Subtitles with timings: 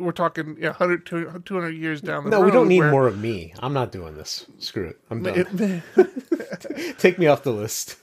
[0.00, 2.44] we're talking yeah, 100, 200 years down the No, road.
[2.46, 3.52] we don't need where- more of me.
[3.60, 4.46] I'm not doing this.
[4.58, 4.98] Screw it.
[5.10, 5.82] I'm done.
[6.98, 7.96] Take me off the list.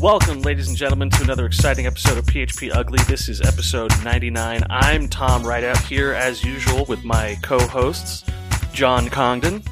[0.00, 3.00] Welcome, ladies and gentlemen, to another exciting episode of PHP Ugly.
[3.06, 4.62] This is episode 99.
[4.70, 8.24] I'm Tom Rideout here, as usual, with my co hosts,
[8.72, 9.62] John Congdon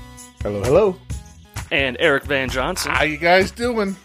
[0.42, 0.96] Hello, hello.
[1.70, 2.92] and Eric Van Johnson.
[2.92, 3.96] How you guys doing?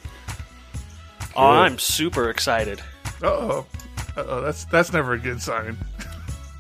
[1.36, 2.80] Oh, I'm super excited.
[3.22, 3.66] Uh oh.
[4.16, 4.42] Uh oh.
[4.42, 5.78] That's that's never a good sign.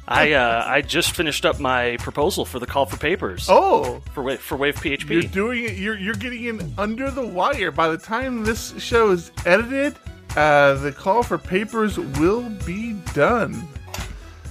[0.07, 4.21] I uh, I just finished up my proposal for the call for papers Oh, for
[4.21, 5.09] Wave, for Wave PHP.
[5.09, 5.77] you're doing it.
[5.77, 7.71] You're you're getting in under the wire.
[7.71, 9.95] By the time this show is edited,
[10.35, 13.65] uh, the call for papers will be done.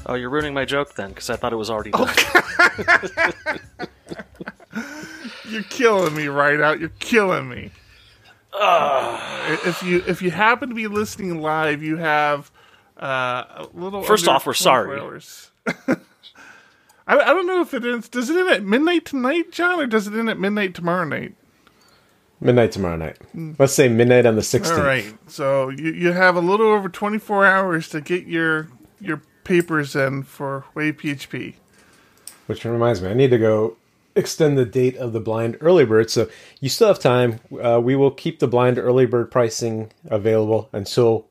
[0.07, 2.09] Oh, you're ruining my joke then, because I thought it was already done.
[5.49, 6.81] You're killing me right out.
[6.81, 7.71] You're killing me.
[8.55, 12.51] if you if you happen to be listening live, you have
[13.03, 14.03] uh, a little.
[14.03, 15.01] First off, we're sorry.
[17.07, 18.09] I, I don't know if it ends.
[18.09, 21.35] Does it end at midnight tonight, John, or does it end at midnight tomorrow night?
[22.41, 23.19] Midnight tomorrow night.
[23.59, 24.79] Let's say midnight on the 16th.
[24.79, 25.17] All right.
[25.27, 28.69] So you, you have a little over 24 hours to get your
[29.01, 31.55] your papers in for Wave PHP.
[32.47, 33.77] Which reminds me, I need to go
[34.15, 36.11] extend the date of the blind early bird.
[36.11, 36.29] So
[36.61, 37.41] you still have time.
[37.61, 41.27] Uh, we will keep the blind early bird pricing available until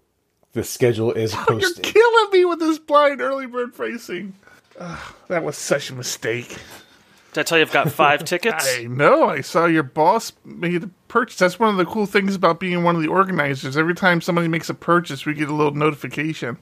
[0.54, 4.36] the schedule is You're killing me with this blind early bird pricing.
[4.80, 6.58] Ugh, that was such a mistake.
[7.34, 8.68] Did I tell you I've got five tickets?
[8.68, 9.30] I know.
[9.30, 11.38] I saw your boss made a purchase.
[11.38, 13.78] That's one of the cool things about being one of the organizers.
[13.78, 16.58] Every time somebody makes a purchase, we get a little notification.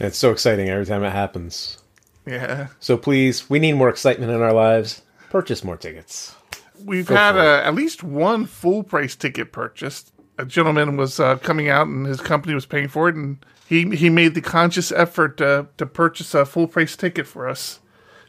[0.00, 1.78] It's so exciting every time it happens.
[2.26, 2.68] Yeah.
[2.80, 5.02] So please, we need more excitement in our lives.
[5.28, 6.34] Purchase more tickets.
[6.82, 10.12] We've Go had for uh, at least one full price ticket purchased.
[10.36, 13.94] A gentleman was uh, coming out and his company was paying for it, and he
[13.96, 17.80] he made the conscious effort to to purchase a full price ticket for us,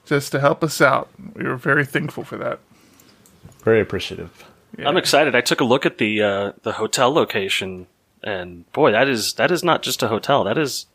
[0.05, 1.09] just to help us out.
[1.33, 2.59] We were very thankful for that.
[3.63, 4.45] Very appreciative.
[4.77, 5.35] I'm excited.
[5.35, 7.87] I took a look at the uh, the hotel location,
[8.23, 10.43] and boy, that is that is not just a hotel.
[10.43, 10.85] That is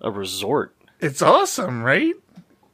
[0.00, 0.74] a resort.
[0.98, 2.14] It's awesome, right?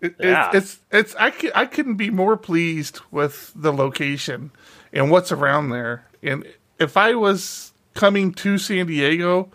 [0.01, 0.51] It, Yeah.
[0.55, 4.53] it's, it's it's I could, I couldn't be more pleased with the location
[4.93, 6.07] and what's around there.
[6.23, 6.47] And
[6.79, 9.51] if I was coming to San Diego,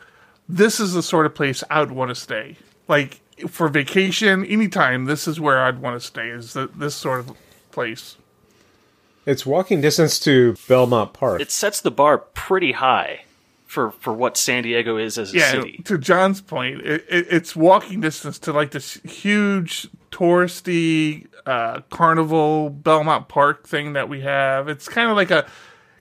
[0.50, 2.58] this is the sort of place I would want to stay.
[2.88, 6.30] Like for vacation, anytime, this is where I'd want to stay.
[6.30, 7.36] Is the, this sort of
[7.72, 8.18] place?
[9.26, 11.40] It's walking distance to Belmont Park.
[11.42, 13.24] It sets the bar pretty high
[13.66, 15.52] for for what San Diego is as a Yeah.
[15.52, 15.82] city.
[15.86, 22.70] To John's point, it, it, it's walking distance to like this huge touristy uh, carnival
[22.70, 24.68] Belmont Park thing that we have.
[24.68, 25.46] It's kind of like a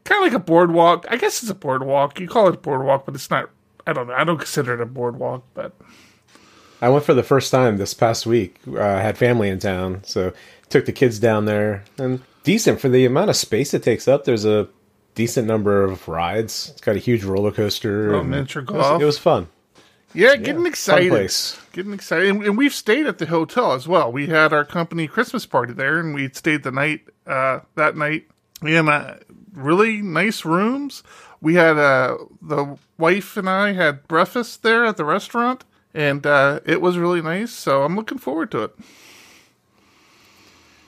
[0.05, 1.07] kind of like a boardwalk.
[1.09, 2.19] I guess it's a boardwalk.
[2.21, 3.51] You call it a boardwalk, but it's not.
[3.87, 4.15] I don't know.
[4.15, 5.73] I don't consider it a boardwalk, but
[6.81, 8.57] I went for the first time this past week.
[8.69, 10.33] Uh, I had family in town, so
[10.69, 14.25] took the kids down there, and decent for the amount of space it takes up.
[14.25, 14.69] There's a
[15.15, 16.71] decent number of rides.
[16.73, 18.15] It's got a huge roller coaster.
[18.15, 19.03] Oh, and miniature it was- golf.
[19.03, 19.49] It was fun.
[20.15, 21.11] yeah, getting excited.
[21.11, 21.59] place.
[21.73, 24.12] Getting excited, and, and we've stayed at the hotel as well.
[24.12, 28.27] We had our company Christmas party there, and we stayed the night uh, that night.
[28.62, 29.15] Had uh,
[29.53, 31.03] really nice rooms.
[31.41, 36.61] We had uh, the wife and I had breakfast there at the restaurant, and uh,
[36.65, 37.53] it was really nice.
[37.53, 38.75] So I'm looking forward to it.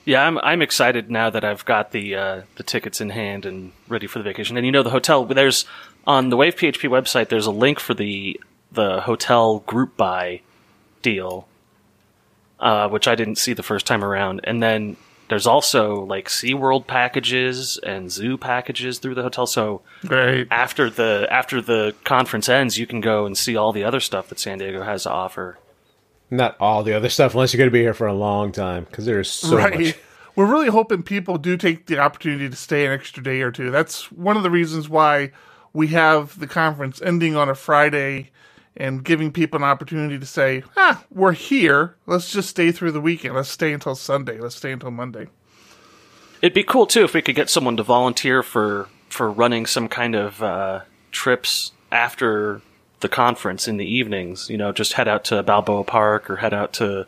[0.05, 3.71] Yeah, I'm I'm excited now that I've got the uh, the tickets in hand and
[3.87, 4.55] ready for the vacation.
[4.55, 5.65] And you know, the hotel there's
[6.05, 7.29] on the Wave PHP website.
[7.29, 8.39] There's a link for the
[8.71, 10.41] the hotel group buy
[11.01, 11.47] deal,
[12.59, 14.41] uh, which I didn't see the first time around.
[14.43, 14.97] And then
[15.29, 19.47] there's also like SeaWorld packages and zoo packages through the hotel.
[19.47, 20.47] So Great.
[20.51, 24.29] after the after the conference ends, you can go and see all the other stuff
[24.29, 25.57] that San Diego has to offer.
[26.29, 28.85] Not all the other stuff, unless you're going to be here for a long time,
[28.85, 29.79] because there's so right.
[29.79, 29.95] much.
[30.35, 33.71] We're really hoping people do take the opportunity to stay an extra day or two.
[33.71, 35.31] That's one of the reasons why
[35.71, 38.31] we have the conference ending on a Friday
[38.77, 41.95] and giving people an opportunity to say, ah, we're here.
[42.05, 43.35] Let's just stay through the weekend.
[43.35, 44.39] Let's stay until Sunday.
[44.39, 45.27] Let's stay until Monday.
[46.41, 49.87] It'd be cool too if we could get someone to volunteer for for running some
[49.87, 50.81] kind of uh,
[51.11, 52.61] trips after
[52.99, 54.49] the conference in the evenings.
[54.49, 57.05] You know, just head out to Balboa Park or head out to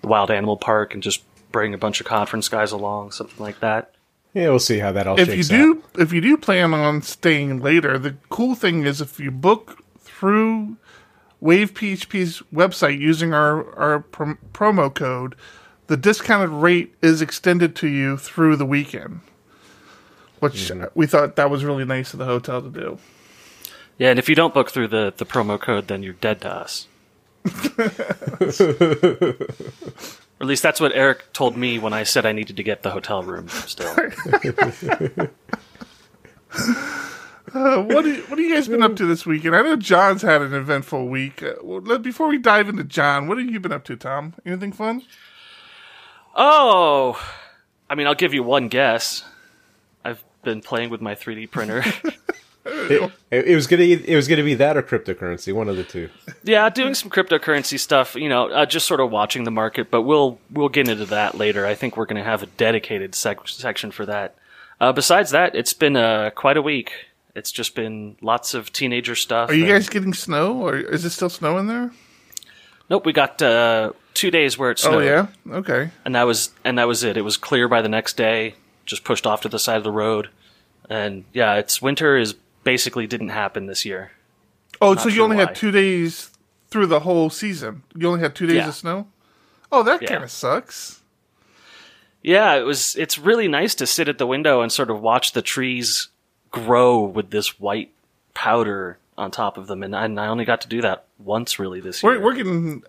[0.00, 1.22] the Wild Animal Park and just
[1.52, 3.92] bring a bunch of conference guys along, something like that.
[4.32, 6.00] Yeah, we'll see how that all if you do out.
[6.00, 10.76] if you do plan on staying later, the cool thing is if you book through
[11.40, 15.34] Wave PHP's website using our our prom- promo code,
[15.86, 19.20] the discounted rate is extended to you through the weekend.
[20.40, 20.84] Which mm-hmm.
[20.94, 22.98] we thought that was really nice of the hotel to do.
[23.98, 26.50] Yeah, and if you don't book through the, the promo code, then you're dead to
[26.50, 26.88] us.
[27.78, 27.84] or
[30.40, 32.90] at least that's what Eric told me when I said I needed to get the
[32.90, 33.94] hotel room still.
[37.54, 39.56] Uh, what, do you, what have you guys been up to this weekend?
[39.56, 41.42] I know John's had an eventful week.
[41.42, 44.34] Uh, well, let- before we dive into John, what have you been up to, Tom?
[44.46, 45.02] Anything fun?
[46.34, 47.20] Oh,
[47.88, 49.24] I mean, I'll give you one guess.
[50.04, 51.82] I've been playing with my 3D printer.
[52.66, 55.82] It, it- it was gonna it was gonna be that or cryptocurrency, one of the
[55.82, 56.10] two.
[56.44, 58.14] yeah, doing some cryptocurrency stuff.
[58.14, 59.90] You know, uh, just sort of watching the market.
[59.90, 61.64] But we'll we'll get into that later.
[61.64, 64.34] I think we're going to have a dedicated sec- section for that.
[64.78, 66.92] Uh, besides that, it's been uh, quite a week.
[67.34, 69.50] It's just been lots of teenager stuff.
[69.50, 71.92] Are you and- guys getting snow, or is it still snowing there?
[72.88, 74.94] Nope, we got uh, two days where it snowed.
[74.94, 75.26] Oh yeah,
[75.58, 75.90] okay.
[76.04, 77.16] and that was and that was it.
[77.16, 78.54] It was clear by the next day.
[78.84, 80.28] Just pushed off to the side of the road,
[80.88, 82.34] and yeah, it's winter is
[82.64, 84.10] basically didn't happen this year.
[84.80, 85.44] Oh, Not so you only why.
[85.46, 86.30] had two days
[86.68, 87.82] through the whole season.
[87.94, 88.68] You only had two days Yeah.
[88.68, 89.06] of snow.
[89.70, 90.08] Oh, that Yeah.
[90.08, 91.00] kind of sucks.
[92.22, 92.96] Yeah, it was.
[92.96, 96.08] It's really nice to sit at the window and sort of watch the trees
[96.50, 97.92] grow with this white
[98.34, 101.58] powder on top of them, and I, and I only got to do that once
[101.58, 102.12] really this year.
[102.18, 102.82] We're we're getting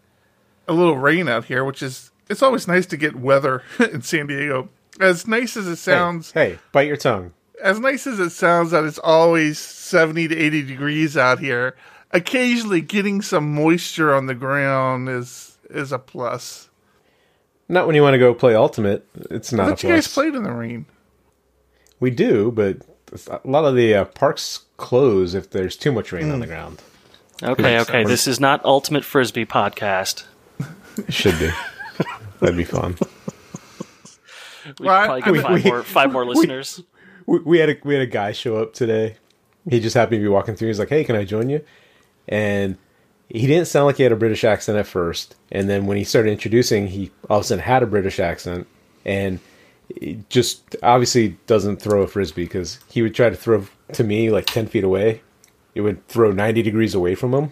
[0.68, 4.28] a little rain out here, which is it's always nice to get weather in San
[4.28, 4.70] Diego.
[5.00, 7.34] As nice as it sounds, Hey, bite your tongue.
[7.64, 11.76] as nice as it sounds that it's always 70 to 80 degrees out here,
[12.12, 16.70] occasionally getting some moisture on the ground is is a plus.
[17.70, 19.08] Not when you want to go play Ultimate.
[19.30, 20.86] It's I not a thought you guys played in the rain.
[22.02, 22.78] We do, but
[23.30, 26.40] a lot of the uh, parks close if there's too much rain on Hmm.
[26.42, 26.82] the ground.
[27.44, 28.04] okay, okay.
[28.04, 30.24] This is not Ultimate Frisbee podcast.
[30.98, 31.50] It should be.
[32.40, 32.98] That'd be fun.
[34.80, 36.82] We Well, probably I get five we- more five more listeners.
[37.26, 39.16] we, we had a we had a guy show up today.
[39.70, 40.68] He just happened to be walking through.
[40.68, 41.64] He's like, "Hey, can I join you?"
[42.28, 42.78] And
[43.30, 46.04] he didn't sound like he had a British accent at first, and then when he
[46.04, 48.68] started introducing, he all of a sudden had a British accent,
[49.06, 49.51] and he
[50.30, 54.46] just obviously doesn't throw a frisbee because he would try to throw to me like
[54.46, 55.22] ten feet away.
[55.76, 57.52] It would throw ninety degrees away from him,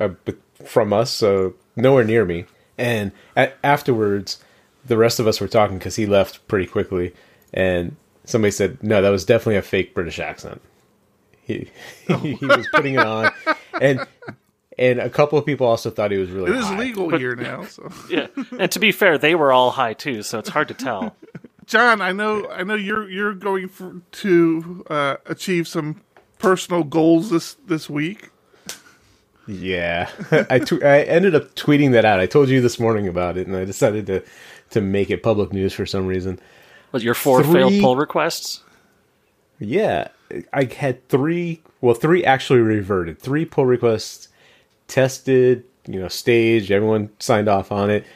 [0.00, 2.46] uh, but from us, so nowhere near me.
[2.76, 4.42] And a- afterwards,
[4.84, 7.14] the rest of us were talking because he left pretty quickly,
[7.52, 10.60] and somebody said, "No, that was definitely a fake British accent."
[11.42, 11.70] He
[12.06, 13.32] he, he was putting it on,
[13.80, 14.06] and
[14.78, 16.52] and a couple of people also thought he was really.
[16.52, 16.78] It is high.
[16.78, 17.64] legal here now.
[17.64, 20.74] So, Yeah, and to be fair, they were all high too, so it's hard to
[20.74, 21.16] tell.
[21.68, 26.00] John, I know I know you're you're going for, to uh, achieve some
[26.38, 28.30] personal goals this this week.
[29.46, 30.10] Yeah,
[30.50, 32.20] I tw- I ended up tweeting that out.
[32.20, 34.24] I told you this morning about it, and I decided to
[34.70, 36.40] to make it public news for some reason.
[36.92, 38.62] Was your four Three- failed pull requests?
[39.58, 40.08] Yeah,
[40.54, 41.62] I had three.
[41.82, 43.18] Well, three actually reverted.
[43.18, 44.28] Three pull requests
[44.86, 45.64] tested.
[45.86, 46.70] You know, staged.
[46.70, 48.06] Everyone signed off on it.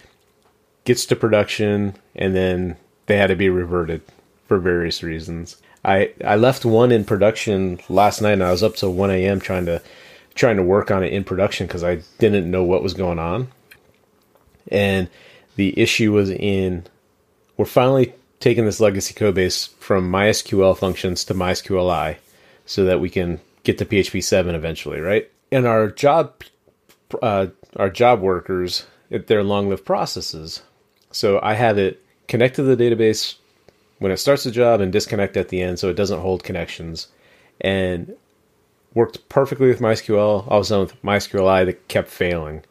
[0.84, 2.76] Gets to production, and then
[3.06, 4.02] they had to be reverted
[4.46, 5.56] for various reasons.
[5.84, 9.40] I I left one in production last night, and I was up till one a.m.
[9.40, 9.82] trying to
[10.34, 13.48] trying to work on it in production because I didn't know what was going on.
[14.68, 15.08] And
[15.56, 16.86] the issue was in
[17.56, 22.16] we're finally taking this legacy code base from MySQL functions to MySQLi
[22.66, 25.30] so that we can get to PHP 7 eventually, right?
[25.50, 26.42] And our job
[27.20, 30.62] uh, our job workers, they're long-lived processes.
[31.10, 32.01] So I have it
[32.32, 33.34] connect to the database
[33.98, 37.08] when it starts the job and disconnect at the end so it doesn't hold connections.
[37.60, 38.16] And
[38.94, 40.48] worked perfectly with MySQL.
[40.48, 42.64] All of a sudden with MySQLi that kept failing.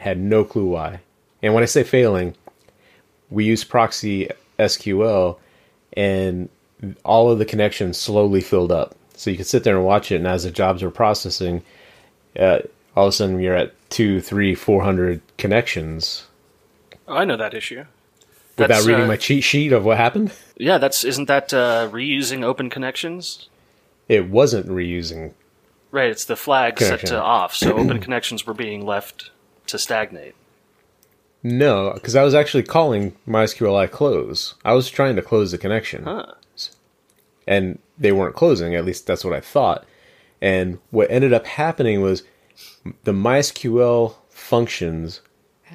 [0.00, 1.00] had no clue why.
[1.42, 2.34] And when I say failing,
[3.28, 5.36] we use proxy SQL
[5.92, 6.48] and
[7.04, 8.96] all of the connections slowly filled up.
[9.16, 11.62] So you could sit there and watch it, and as the jobs were processing,
[12.38, 12.60] uh,
[12.96, 16.26] all of a sudden you're at two, three, four hundred connections
[17.06, 17.84] I know that issue.
[18.56, 20.32] Without reading uh, my cheat sheet of what happened.
[20.56, 23.48] Yeah, that's isn't that uh, reusing open connections?
[24.08, 25.32] It wasn't reusing.
[25.90, 29.30] Right, it's the flag set to off, so open connections were being left
[29.68, 30.34] to stagnate.
[31.42, 34.54] No, because I was actually calling MySQLi close.
[34.64, 36.04] I was trying to close the connection.
[36.04, 36.32] Huh.
[37.46, 38.74] and they weren't closing.
[38.74, 39.84] At least that's what I thought.
[40.40, 42.22] And what ended up happening was
[43.04, 45.20] the MySQL functions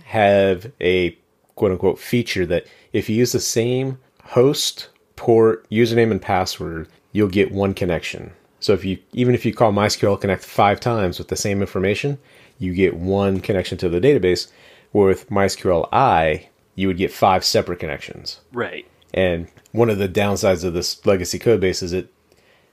[0.05, 1.17] have a
[1.59, 4.87] quote unquote feature that if you use the same host,
[5.17, 8.31] port, username, and password, you'll get one connection.
[8.61, 12.17] So if you even if you call MySQL Connect five times with the same information,
[12.59, 14.47] you get one connection to the database.
[14.91, 18.39] Where with MySQLi, you would get five separate connections.
[18.53, 18.87] Right.
[19.13, 22.11] And one of the downsides of this legacy code base is it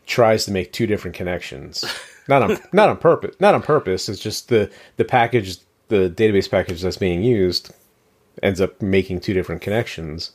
[0.06, 1.84] tries to make two different connections.
[2.28, 3.34] not on not on purpose.
[3.40, 4.08] Not on purpose.
[4.08, 7.72] It's just the the package, the database package that's being used,
[8.42, 10.32] ends up making two different connections.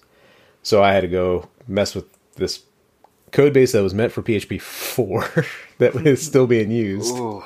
[0.63, 2.05] So I had to go mess with
[2.35, 2.63] this
[3.31, 5.27] code base that was meant for PHP four
[5.79, 7.43] that was still being used, Ooh.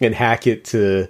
[0.00, 1.08] and hack it to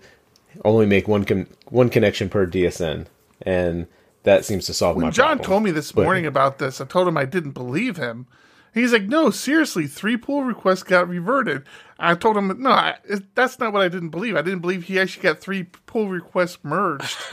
[0.65, 3.07] only make one con- one connection per DSN,
[3.43, 3.87] and
[4.25, 5.47] that seems to solve my When John problem.
[5.47, 8.27] told me this But- morning about this, I told him I didn't believe him.
[8.75, 11.63] He's like, no, seriously, three pull requests got reverted.
[11.99, 14.37] I told him, no, I, it, that's not what I didn't believe.
[14.37, 17.17] I didn't believe he actually got three pull requests merged.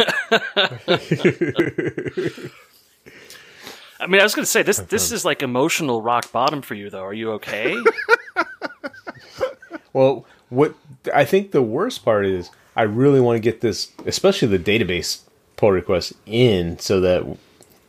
[4.00, 4.78] I mean, I was going to say this.
[4.78, 7.04] This is like emotional rock bottom for you, though.
[7.04, 7.76] Are you okay?
[9.94, 10.76] Well, what
[11.14, 15.22] I think the worst part is, I really want to get this, especially the database
[15.58, 17.38] pull request, in so that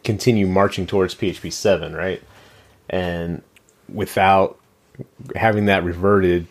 [0.04, 2.22] continue marching towards PHP seven, right?
[2.92, 3.42] And
[3.92, 4.58] without
[5.34, 6.46] having that reverted,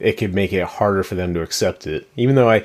[0.00, 2.08] it could make it harder for them to accept it.
[2.16, 2.64] Even though I,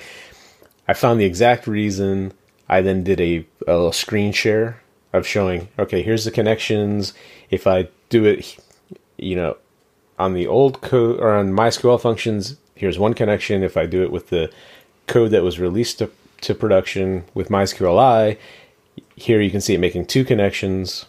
[0.87, 2.33] I found the exact reason.
[2.69, 7.13] I then did a, a screen share of showing, okay, here's the connections.
[7.51, 8.57] If I do it,
[9.17, 9.57] you know,
[10.17, 13.63] on the old code or on MySQL functions, here's one connection.
[13.63, 14.51] If I do it with the
[15.07, 16.09] code that was released to,
[16.41, 18.37] to production with MySQLi,
[19.15, 21.05] here you can see it making two connections.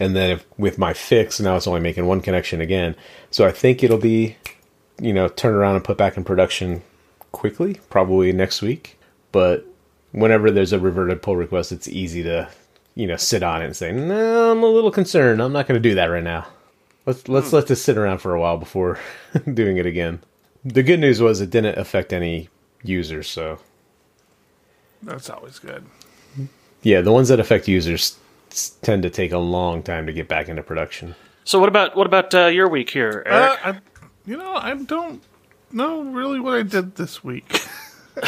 [0.00, 2.96] And then if, with my fix, now it's only making one connection again.
[3.30, 4.36] So I think it'll be,
[4.98, 6.82] you know, turned around and put back in production
[7.32, 8.98] quickly, probably next week.
[9.30, 9.66] But
[10.12, 12.48] whenever there's a reverted pull request, it's easy to,
[12.94, 15.42] you know, sit on it and say, no, I'm a little concerned.
[15.42, 16.46] I'm not going to do that right now.
[17.06, 17.56] Let's let's hmm.
[17.56, 18.98] let this sit around for a while before
[19.54, 20.20] doing it again.
[20.64, 22.48] The good news was it didn't affect any
[22.82, 23.58] users, so
[25.02, 25.84] that's always good.
[26.82, 28.18] yeah, the ones that affect users
[28.82, 31.14] tend to take a long time to get back into production.
[31.44, 33.66] so, what about what about uh, your week here, Eric?
[33.66, 33.80] Uh, I,
[34.26, 35.22] you know, I don't
[35.72, 37.60] know really what I did this week.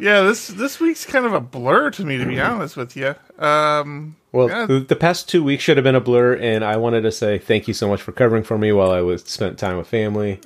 [0.00, 3.14] yeah, this this week's kind of a blur to me, to be honest with you.
[3.38, 4.66] Um, Well, Yeah.
[4.66, 7.38] the, the past two weeks should have been a blur, and I wanted to say
[7.38, 10.40] thank you so much for covering for me while I was spent time with family.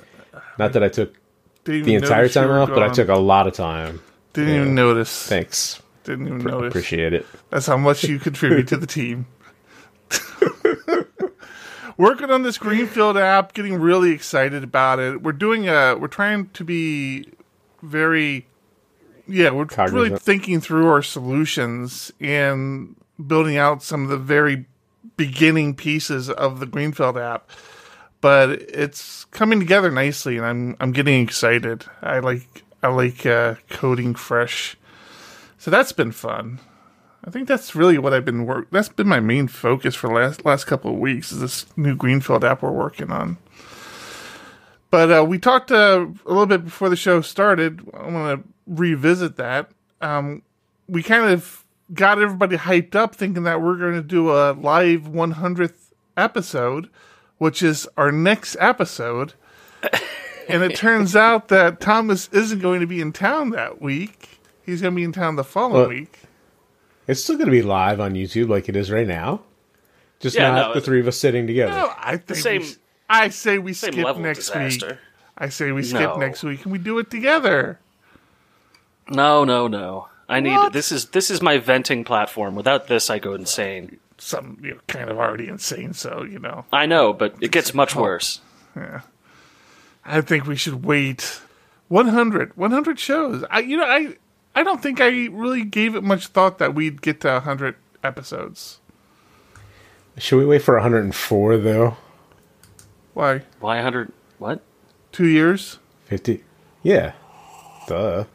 [0.59, 1.13] Not that I took
[1.63, 4.01] the entire time were off, but I took a lot of time.
[4.33, 4.61] Didn't yeah.
[4.61, 5.27] even notice.
[5.27, 6.69] Thanks, Didn't even notice.
[6.69, 7.25] appreciate it.
[7.49, 9.25] That's how much you contribute to the team.
[11.97, 15.21] Working on this Greenfield app, getting really excited about it.
[15.23, 15.95] We're doing a.
[15.95, 17.29] We're trying to be
[17.81, 18.47] very.
[19.27, 22.95] Yeah, we're really thinking through our solutions and
[23.25, 24.65] building out some of the very
[25.17, 27.49] beginning pieces of the Greenfield app.
[28.21, 31.85] But it's coming together nicely, and I'm I'm getting excited.
[32.01, 34.77] I like I like uh, coding fresh,
[35.65, 36.59] so that's been fun.
[37.23, 38.67] I think that's really what I've been work.
[38.69, 41.31] That's been my main focus for the last last couple of weeks.
[41.31, 43.39] Is this new Greenfield app we're working on.
[44.91, 47.81] But uh, we talked uh, a little bit before the show started.
[47.95, 49.71] I want to revisit that.
[50.01, 50.43] Um,
[50.87, 55.05] we kind of got everybody hyped up, thinking that we're going to do a live
[55.05, 56.91] 100th episode,
[57.39, 59.33] which is our next episode.
[60.47, 64.34] and it turns out that Thomas isn't going to be in town that week.
[64.65, 66.19] He's going to be in town the following Well, week.
[67.07, 69.41] It's still going to be live on YouTube like it is right now.
[70.19, 71.71] Just Yeah, not no, the three of us sitting together.
[71.73, 72.79] No, I think Same- we, s-
[73.09, 74.97] I say we Same skip level of next week.
[75.37, 76.15] I say we skip No.
[76.17, 77.79] next week and we do it together.
[79.07, 80.07] No, no, no.
[80.27, 80.73] I need What?
[80.73, 82.55] this is this is my venting platform.
[82.55, 83.99] Without this, I go insane.
[84.17, 86.65] Some you know, kind of already insane, so you know.
[86.73, 88.39] I know, but it gets much oh, worse.
[88.75, 89.01] Yeah.
[90.03, 91.41] I think we should wait
[91.89, 93.43] 100, 100 shows.
[93.51, 94.15] I you know I
[94.55, 98.79] I don't think I really gave it much thought that we'd get to 100 episodes.
[100.17, 101.97] Should we wait for 104 though?
[103.13, 103.41] Why?
[103.59, 104.11] Why hundred?
[104.39, 104.61] What?
[105.11, 105.79] 2 years?
[106.05, 106.43] 50?
[106.83, 107.13] Yeah.
[107.87, 108.25] Duh.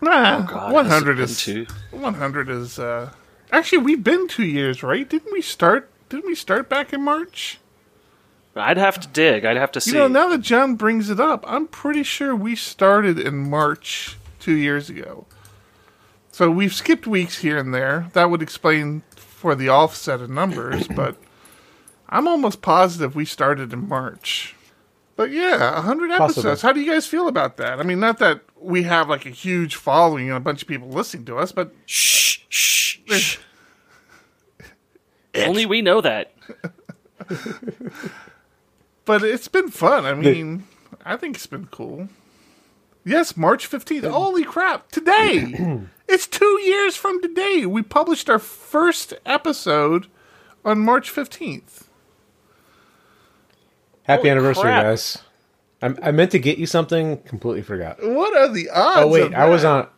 [0.00, 1.66] Nah, Oh, God, 100 is two?
[1.90, 3.10] 100 is uh
[3.50, 5.08] Actually, we've been 2 years, right?
[5.08, 7.58] Didn't we start didn't we start back in March?
[8.54, 9.46] I'd have to dig.
[9.46, 9.92] I'd have to see.
[9.92, 14.16] You know, now that John brings it up, I'm pretty sure we started in March
[14.42, 15.26] two years ago.
[16.32, 18.08] So we've skipped weeks here and there.
[18.14, 21.16] That would explain for the offset of numbers, but
[22.08, 24.56] I'm almost positive we started in March.
[25.14, 26.34] But yeah, 100 episodes.
[26.34, 26.68] Possible.
[26.68, 27.78] How do you guys feel about that?
[27.78, 30.88] I mean, not that we have like a huge following and a bunch of people
[30.88, 33.38] listening to us, but shh, shh, shh.
[35.34, 36.34] Only we know that.
[39.04, 40.04] but it's been fun.
[40.04, 40.66] I mean,
[41.04, 42.08] I think it's been cool.
[43.04, 44.08] Yes, March 15th.
[44.10, 44.90] Holy crap.
[44.90, 45.80] Today.
[46.08, 47.66] it's two years from today.
[47.66, 50.06] We published our first episode
[50.64, 51.84] on March 15th.
[54.04, 54.82] Happy Holy anniversary, crap.
[54.84, 55.18] guys!
[55.80, 57.98] I, I meant to get you something, completely forgot.
[58.02, 58.98] What are the odds?
[59.00, 59.68] Oh wait, of I was that?
[59.68, 59.88] on.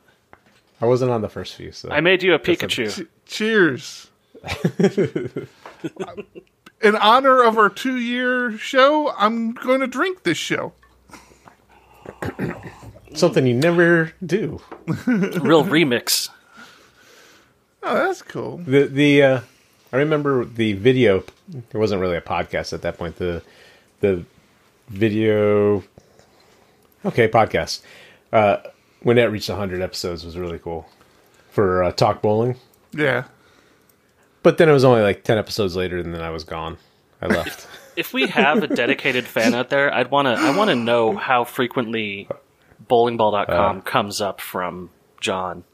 [0.83, 3.05] I wasn't on the first few, so I made you a Pikachu.
[3.05, 4.11] Ch- cheers.
[6.83, 10.75] In honor of our two-year show, I'm going to drink this show.
[13.15, 14.61] something you never do.
[15.07, 16.29] Real remix.
[17.83, 18.59] Oh, that's cool.
[18.59, 19.41] The the uh,
[19.93, 21.23] I remember the video.
[21.71, 23.17] There wasn't really a podcast at that point.
[23.17, 23.43] The
[24.01, 24.25] the
[24.89, 25.85] video.
[27.05, 27.83] Okay, podcast.
[28.33, 28.57] Uh,
[29.03, 30.89] when that reached hundred episodes was really cool
[31.51, 32.57] for uh, talk bowling.
[32.93, 33.25] Yeah.
[34.43, 36.79] But then it was only like ten episodes later, and then I was gone.
[37.21, 37.67] I left.
[37.97, 40.33] If we have a dedicated fan out there, I'd want to.
[40.33, 42.29] I want to know how frequently
[42.89, 45.65] bowlingball.com comes up from John.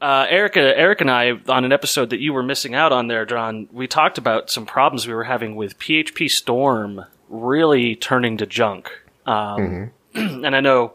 [0.00, 3.26] Uh, Erica, Eric and I, on an episode that you were missing out on there,
[3.26, 8.46] John, we talked about some problems we were having with PHP Storm really turning to
[8.46, 8.90] junk.
[9.26, 10.94] Um, and I know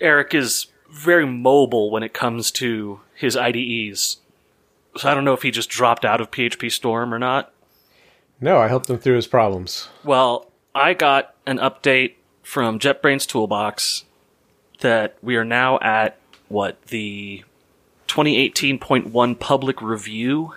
[0.00, 4.18] Eric is very mobile when it comes to his IDEs.
[4.96, 7.52] So I don't know if he just dropped out of PHP Storm or not.
[8.40, 9.88] no, I helped him through his problems.
[10.04, 14.04] Well, I got an update from JetBrains Toolbox
[14.82, 17.42] that we are now at what the
[18.08, 20.54] 2018.1 public review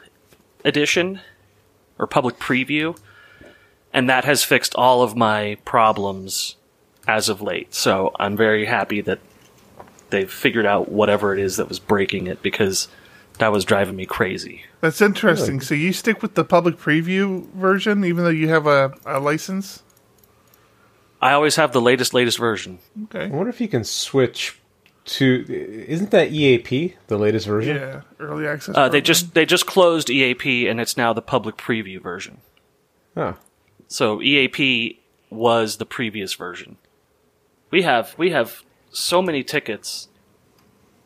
[0.64, 1.22] edition
[1.98, 2.98] or public preview,
[3.94, 6.58] and that has fixed all of my problems
[7.08, 7.74] as of late.
[7.74, 9.20] So I'm very happy that
[10.10, 12.88] they've figured out whatever it is that was breaking it because
[13.38, 14.64] that was driving me crazy.
[14.82, 15.62] That's interesting.
[15.62, 19.84] So you stick with the public preview version, even though you have a, a license?
[21.26, 22.78] I always have the latest, latest version.
[23.06, 23.24] Okay.
[23.26, 24.60] I wonder if you can switch
[25.06, 25.44] to.
[25.88, 27.78] Isn't that EAP the latest version?
[27.78, 28.02] Yeah.
[28.20, 28.76] Early access.
[28.78, 32.42] Uh, they just they just closed EAP and it's now the public preview version.
[33.18, 33.36] Oh,
[33.88, 35.00] So EAP
[35.32, 36.78] was the previous version.
[37.72, 40.10] We have we have so many tickets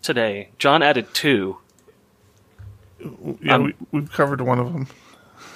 [0.02, 0.50] today.
[0.58, 1.60] John added two.
[3.00, 4.88] Yeah, I'm- we, we've covered one of them.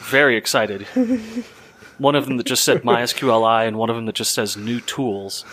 [0.04, 0.88] Very excited.
[2.04, 4.80] one of them that just said MySQLi and one of them that just says new
[4.82, 5.46] tools.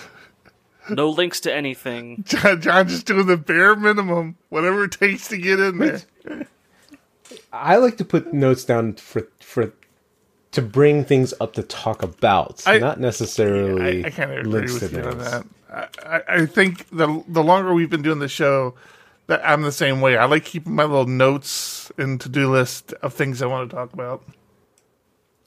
[0.89, 2.25] No links to anything.
[2.27, 6.03] John, John just doing the bare minimum, whatever it takes to get in there.
[7.53, 9.73] I like to put notes down for for
[10.53, 14.53] to bring things up to talk about, I- not necessarily I, I kind of agree
[14.53, 15.47] links with to you on that.
[15.73, 18.75] I, I, I think the the longer we've been doing the show,
[19.29, 20.17] that I'm the same way.
[20.17, 23.77] I like keeping my little notes and to do list of things I want to
[23.77, 24.25] talk about.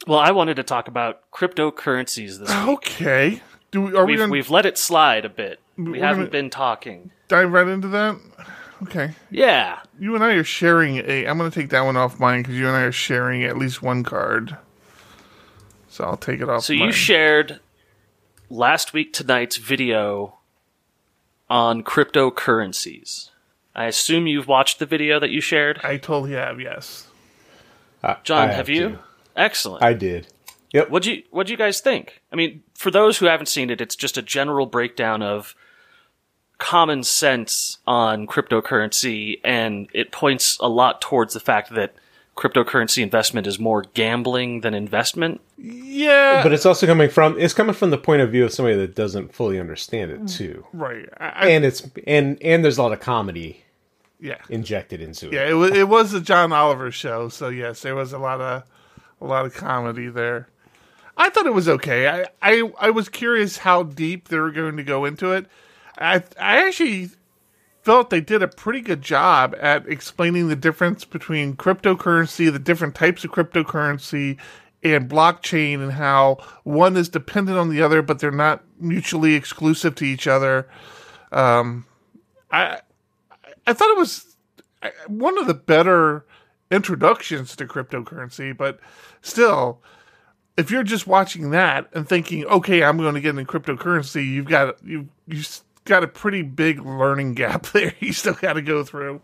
[0.08, 2.70] Well, I wanted to talk about cryptocurrencies this week.
[2.70, 5.60] Okay, do we, are we We've, going to we've let it slide a bit.
[5.78, 7.12] We haven't been talking.
[7.30, 8.18] dive right into that?
[8.84, 9.80] Okay, Yeah.
[9.98, 11.26] you and I are sharing a.
[11.26, 13.58] I'm going to take that one off mine because you and I are sharing at
[13.58, 14.58] least one card.
[15.88, 16.64] So I'll take it off.
[16.66, 16.88] So mine.
[16.88, 17.60] you shared
[18.50, 20.38] last week tonight's video
[21.50, 23.30] on cryptocurrencies.
[23.74, 25.80] I assume you've watched the video that you shared.
[25.84, 27.08] I totally have yes.
[28.04, 28.90] I- John, I have you?
[28.90, 29.00] to.
[29.36, 29.84] Excellent.
[29.84, 30.28] I did.
[30.74, 30.90] Yep.
[30.90, 32.22] What'd you What'd you guys think?
[32.32, 35.56] I mean, for those who haven't seen it, it's just a general breakdown of
[36.58, 41.94] common sense on cryptocurrency, and it points a lot towards the fact that
[42.36, 45.40] cryptocurrency investment is more gambling than investment.
[45.58, 48.76] Yeah, But it's also coming from it's coming from the point of view of somebody
[48.78, 50.24] that doesn't fully understand Mm.
[50.24, 51.08] it too, right.
[51.20, 53.62] I, I, and it's and and there's a lot of comedy
[54.20, 55.34] yeah, injected into it.
[55.34, 55.48] yeah.
[55.50, 58.64] It was it was a John Oliver show, so yes, there was a lot of
[59.22, 60.48] a lot of comedy there.
[61.16, 62.08] I thought it was okay.
[62.08, 65.46] I I, I was curious how deep they were going to go into it.
[65.98, 67.12] I I actually
[67.84, 72.96] felt they did a pretty good job at explaining the difference between cryptocurrency, the different
[72.96, 74.38] types of cryptocurrency,
[74.84, 79.96] and blockchain, and how one is dependent on the other, but they're not mutually exclusive
[79.96, 80.68] to each other.
[81.32, 81.86] Um,
[82.52, 82.80] I
[83.68, 84.36] I thought it was
[85.08, 86.26] one of the better
[86.74, 88.80] introductions to cryptocurrency, but
[89.22, 89.80] still,
[90.58, 94.48] if you're just watching that and thinking, okay, I'm going to get into cryptocurrency, you've
[94.48, 95.42] got you you
[95.86, 97.94] got a pretty big learning gap there.
[98.00, 99.22] You still got to go through.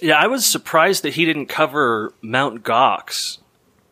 [0.00, 3.38] Yeah, I was surprised that he didn't cover Mount Gox.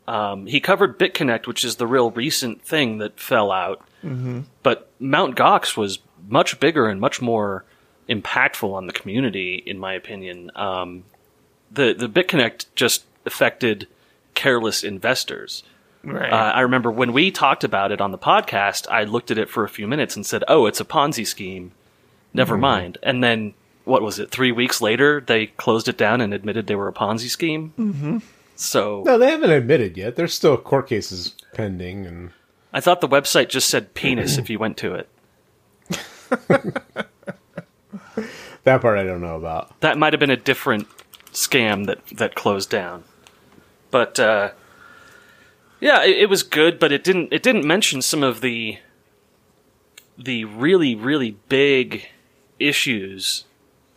[0.06, 3.80] Um, he covered BitConnect, which is the real recent thing that fell out.
[4.04, 4.40] Mm-hmm.
[4.62, 7.64] But Mount Gox was much bigger and much more
[8.06, 10.50] impactful on the community, in my opinion.
[10.54, 11.04] Um,
[11.74, 13.86] the the BitConnect just affected
[14.34, 15.62] careless investors.
[16.02, 16.32] Right.
[16.32, 19.48] Uh, I remember when we talked about it on the podcast, I looked at it
[19.48, 21.72] for a few minutes and said, "Oh, it's a Ponzi scheme.
[22.32, 24.30] Never mind." And then what was it?
[24.30, 27.72] Three weeks later, they closed it down and admitted they were a Ponzi scheme.
[27.78, 28.18] Mm-hmm.
[28.56, 30.16] So No, they haven't admitted yet.
[30.16, 32.30] There's still court cases pending, and
[32.72, 35.08] I thought the website just said penis if you went to it.
[38.64, 39.78] That part I don't know about.
[39.80, 40.88] That might have been a different
[41.34, 43.04] scam that that closed down.
[43.90, 44.50] But uh,
[45.80, 48.78] yeah, it, it was good, but it didn't it didn't mention some of the
[50.16, 52.08] the really really big
[52.58, 53.44] issues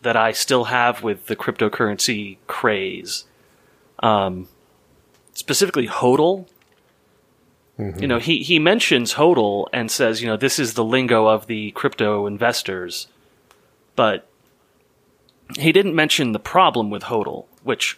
[0.01, 3.25] that I still have with the cryptocurrency craze.
[3.99, 4.47] Um,
[5.33, 6.47] specifically HODL.
[7.99, 11.45] You know, he, he mentions HODL and says, you know, this is the lingo of
[11.45, 13.07] the crypto investors.
[13.95, 14.27] But
[15.55, 17.97] he didn't mention the problem with HODL, which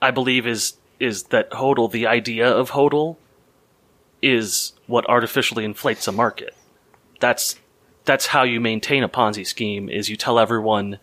[0.00, 3.16] I believe is is that HODL, the idea of HODL,
[4.22, 6.54] is what artificially inflates a market.
[7.20, 7.58] That's
[8.04, 10.98] that's how you maintain a Ponzi scheme is you tell everyone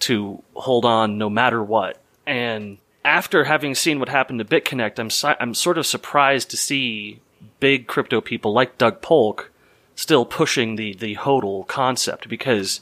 [0.00, 2.00] to hold on no matter what.
[2.26, 6.56] And after having seen what happened to BitConnect, I'm si- I'm sort of surprised to
[6.56, 7.20] see
[7.60, 9.50] big crypto people like Doug Polk
[9.94, 12.80] still pushing the the HODL concept because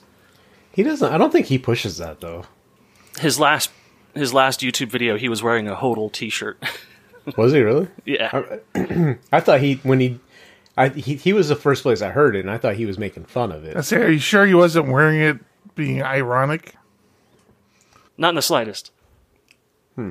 [0.77, 1.11] He doesn't.
[1.11, 2.45] I don't think he pushes that though.
[3.19, 3.71] his last
[4.15, 6.63] his last YouTube video he was wearing a HODL t-shirt.
[7.37, 7.89] Was he really?
[8.05, 8.59] yeah.
[9.33, 10.21] I thought he when he,
[10.77, 12.99] I he, he was the first place I heard it, and I thought he was
[12.99, 13.77] making fun of it.
[13.77, 15.39] I say, are you sure he wasn't wearing it
[15.75, 16.77] being ironic?
[18.17, 18.93] Not in the slightest.
[19.97, 20.11] Hmm.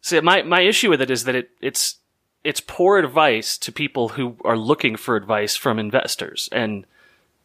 [0.00, 1.98] See, my my issue with it is that it it's
[2.42, 6.84] it's poor advice to people who are looking for advice from investors and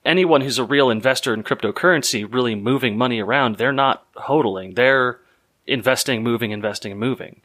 [0.05, 3.55] anyone who's a real investor in cryptocurrency, really moving money around.
[3.57, 4.75] They're not hodling.
[4.75, 5.19] They're
[5.67, 7.41] investing, moving, investing, moving.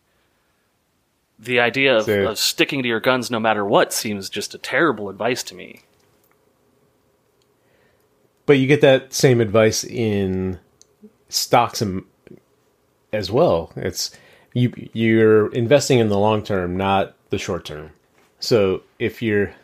[1.39, 4.59] The idea of, So- of sticking to your guns no matter what seems just a
[4.59, 5.83] terrible advice to me.
[8.47, 10.59] But you get that same advice in
[11.29, 12.05] stocks and
[13.13, 13.73] as well.
[13.77, 14.11] It's
[14.53, 17.91] you you're investing in the long term, not the short term.
[18.41, 19.55] So if you're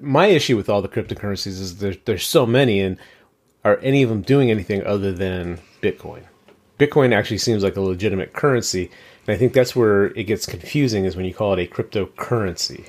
[0.00, 2.98] my issue with all the cryptocurrencies is there's there's so many and
[3.64, 6.24] are any of them doing anything other than Bitcoin?
[6.78, 8.90] Bitcoin actually seems like a legitimate currency,
[9.26, 12.86] and I think that's where it gets confusing is when you call it a cryptocurrency.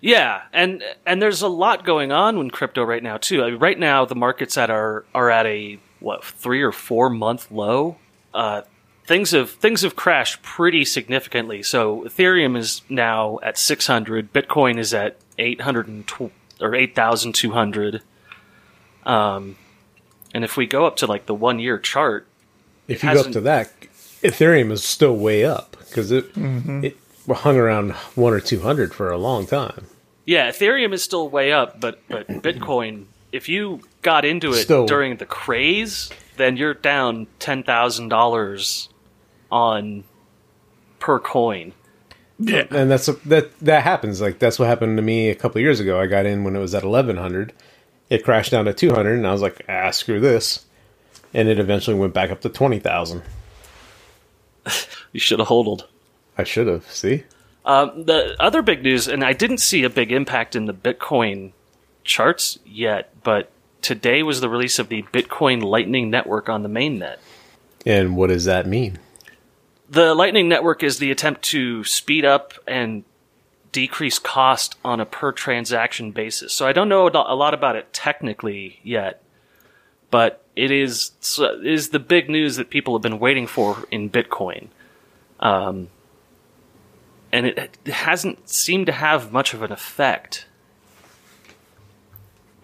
[0.00, 3.42] Yeah, and and there's a lot going on in crypto right now too.
[3.42, 7.10] I mean, right now, the markets at are are at a what three or four
[7.10, 7.96] month low.
[8.32, 8.62] Uh,
[9.06, 11.62] things have things have crashed pretty significantly.
[11.62, 14.32] So Ethereum is now at 600.
[14.32, 16.10] Bitcoin is at 800 and
[16.60, 18.02] or 8,200.
[19.04, 19.56] Um,
[20.32, 22.26] and if we go up to like the one year chart,
[22.88, 23.72] If you go up to that,
[24.22, 26.96] Ethereum is still way up because it it
[27.28, 29.86] hung around one or two hundred for a long time.
[30.26, 34.86] Yeah, Ethereum is still way up, but but Bitcoin, if you got into it Still-
[34.86, 38.88] during the craze, then you're down ten thousand dollars
[39.50, 40.04] on
[40.98, 41.72] per coin.
[42.38, 42.64] Yeah.
[42.70, 44.20] and that's that that happens.
[44.20, 46.00] Like that's what happened to me a couple years ago.
[46.00, 47.52] I got in when it was at eleven hundred.
[48.10, 50.64] It crashed down to two hundred, and I was like, ah, screw this.
[51.32, 53.22] And it eventually went back up to twenty thousand.
[55.12, 55.86] You should have hodled.
[56.36, 56.90] I should have.
[56.90, 57.22] See,
[57.64, 61.52] Um, the other big news, and I didn't see a big impact in the Bitcoin
[62.02, 67.18] charts yet, but today was the release of the Bitcoin Lightning Network on the mainnet.
[67.86, 68.98] and what does that mean?
[69.94, 73.04] The Lightning Network is the attempt to speed up and
[73.70, 76.52] decrease cost on a per transaction basis.
[76.52, 79.22] So I don't know a lot about it technically yet,
[80.10, 84.10] but it is it is the big news that people have been waiting for in
[84.10, 84.66] Bitcoin.
[85.38, 85.90] Um,
[87.30, 90.46] and it, it hasn't seemed to have much of an effect.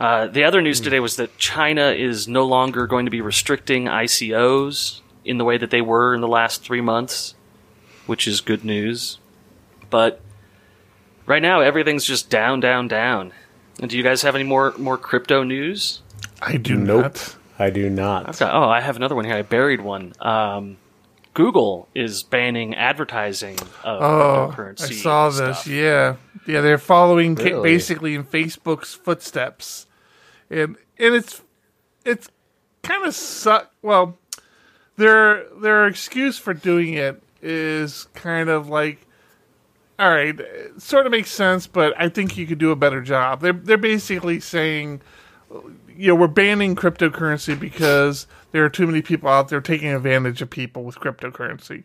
[0.00, 3.84] Uh, the other news today was that China is no longer going to be restricting
[3.84, 7.34] ICOs in the way that they were in the last three months,
[8.06, 9.18] which is good news.
[9.90, 10.20] But
[11.26, 13.32] right now, everything's just down, down, down.
[13.80, 16.02] And do you guys have any more more crypto news?
[16.42, 17.02] I do Nope.
[17.02, 17.36] not.
[17.58, 18.28] I do not.
[18.28, 19.34] I've got, oh, I have another one here.
[19.36, 20.14] I buried one.
[20.20, 20.78] Um,
[21.34, 24.82] Google is banning advertising of Oh, cryptocurrency.
[24.90, 25.58] I saw this.
[25.60, 25.66] stuff.
[25.66, 29.86] Yeah, yeah, they're following ca- basically in Facebook's footsteps,
[30.50, 31.42] and and it's
[32.04, 32.28] it's
[32.82, 33.70] kind of suck.
[33.82, 34.18] Well,
[35.00, 39.06] their their excuse for doing it is kind of like,
[39.98, 43.00] all right, it sort of makes sense, but I think you could do a better
[43.00, 43.40] job.
[43.40, 45.00] They're they're basically saying,
[45.96, 50.42] you know, we're banning cryptocurrency because there are too many people out there taking advantage
[50.42, 51.84] of people with cryptocurrency.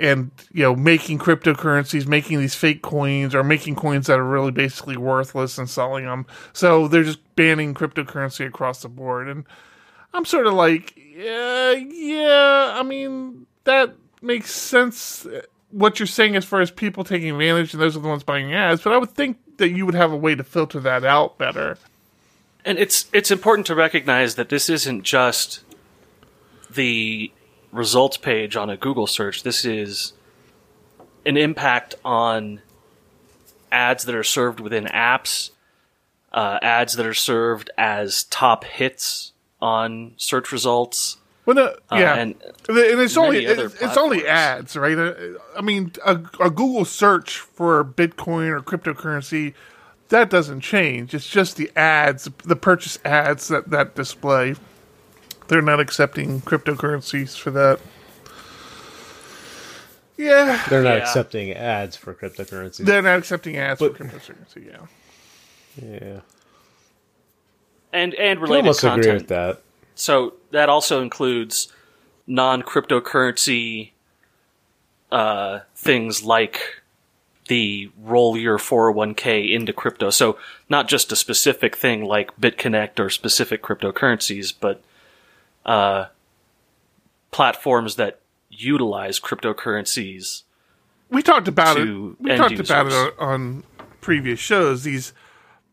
[0.00, 4.52] And you know making cryptocurrencies making these fake coins or making coins that are really
[4.52, 9.28] basically worthless and selling them so they're just banning cryptocurrency across the board.
[9.28, 9.44] And
[10.14, 15.26] i'm sort of like yeah yeah i mean that makes sense
[15.70, 18.54] what you're saying as far as people taking advantage and those are the ones buying
[18.54, 21.38] ads, but I would think that you would have a way to filter that out
[21.38, 21.78] better.
[22.64, 25.64] And it's it's important to recognize that this isn't just
[26.70, 27.32] the
[27.72, 29.42] results page on a Google search.
[29.42, 30.12] This is
[31.24, 32.62] an impact on
[33.70, 35.50] ads that are served within apps,
[36.32, 41.18] uh, ads that are served as top hits on search results.
[41.46, 42.34] Well, no, yeah, and
[42.68, 44.98] and it's only it's, it's only ads, right?
[44.98, 45.14] Uh,
[45.56, 49.54] I mean, a, a Google search for Bitcoin or cryptocurrency
[50.10, 51.14] that doesn't change.
[51.14, 54.56] It's just the ads, the purchase ads that that display.
[55.48, 57.80] They're not accepting cryptocurrencies for that.
[60.16, 61.02] Yeah, They're not Yeah.
[61.02, 62.84] accepting ads for cryptocurrency.
[62.84, 64.66] they're not accepting ads But- for cryptocurrency.
[64.66, 64.86] Yeah.
[65.82, 66.20] yeah.
[67.92, 69.00] And and I related almost content.
[69.06, 69.62] agree with that.
[69.94, 71.72] So that also includes
[72.26, 73.90] non cryptocurrency
[75.10, 76.60] uh, things like
[77.48, 80.10] the roll your 401k into crypto.
[80.10, 84.82] So not just a specific thing like BitConnect or specific cryptocurrencies, but
[85.64, 86.06] uh,
[87.30, 88.20] platforms that
[88.50, 90.42] utilize cryptocurrencies.
[91.10, 92.22] we talked about to it.
[92.22, 93.64] We end talked about it on, on
[94.00, 94.84] previous shows.
[94.84, 95.12] These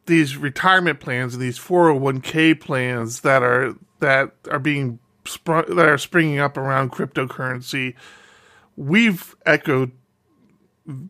[0.06, 5.00] these retirement plans and these four hundred one k plans that are that are being
[5.26, 7.96] sprung that are springing up around cryptocurrency.
[8.76, 9.91] We've echoed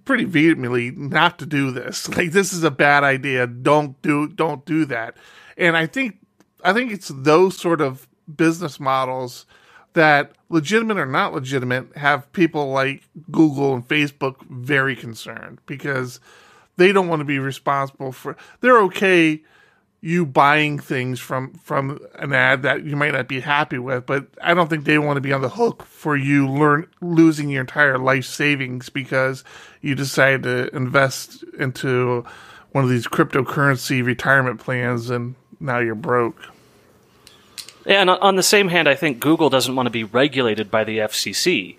[0.05, 2.07] pretty vehemently not to do this.
[2.15, 3.47] Like this is a bad idea.
[3.47, 5.15] Don't do don't do that.
[5.57, 6.19] And I think
[6.63, 9.45] I think it's those sort of business models
[9.93, 16.19] that legitimate or not legitimate have people like Google and Facebook very concerned because
[16.77, 19.41] they don't want to be responsible for they're okay
[20.01, 24.27] you buying things from from an ad that you might not be happy with but
[24.41, 27.61] i don't think they want to be on the hook for you learn losing your
[27.61, 29.43] entire life savings because
[29.81, 32.23] you decided to invest into
[32.71, 36.39] one of these cryptocurrency retirement plans and now you're broke
[37.85, 40.83] yeah And on the same hand, I think Google doesn't want to be regulated by
[40.83, 41.77] the FCC.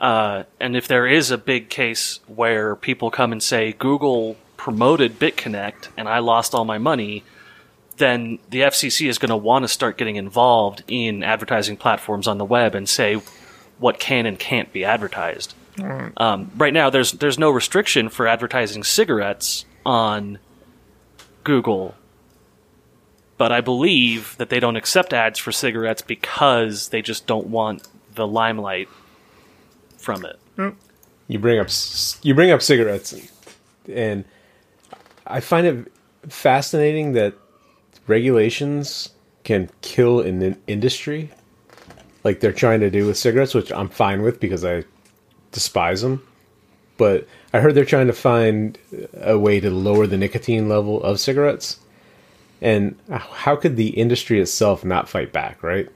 [0.00, 5.18] Uh, and if there is a big case where people come and say Google promoted
[5.18, 7.24] BitConnect and I lost all my money,
[7.96, 12.38] then the FCC is going to want to start getting involved in advertising platforms on
[12.38, 13.20] the web and say
[13.78, 15.54] what can and can't be advertised.
[16.16, 20.38] Um, right now, there's there's no restriction for advertising cigarettes on
[21.44, 21.94] Google
[23.38, 27.86] but I believe that they don't accept ads for cigarettes because they just don't want
[28.14, 28.88] the limelight
[29.98, 30.38] from it.
[31.26, 31.68] you bring up
[32.22, 33.14] you bring up cigarettes
[33.92, 34.24] and
[35.26, 35.92] i find it
[36.28, 37.34] fascinating that
[38.06, 39.10] regulations
[39.44, 41.30] can kill an industry
[42.24, 44.82] like they're trying to do with cigarettes which i'm fine with because i
[45.52, 46.26] despise them
[46.96, 48.78] but i heard they're trying to find
[49.20, 51.78] a way to lower the nicotine level of cigarettes
[52.60, 55.88] and how could the industry itself not fight back right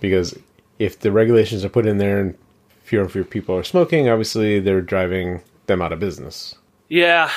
[0.00, 0.38] because
[0.78, 2.38] if the regulations are put in there and
[2.88, 6.54] fewer and fewer people are smoking, obviously they're driving them out of business.
[6.88, 7.30] Yeah,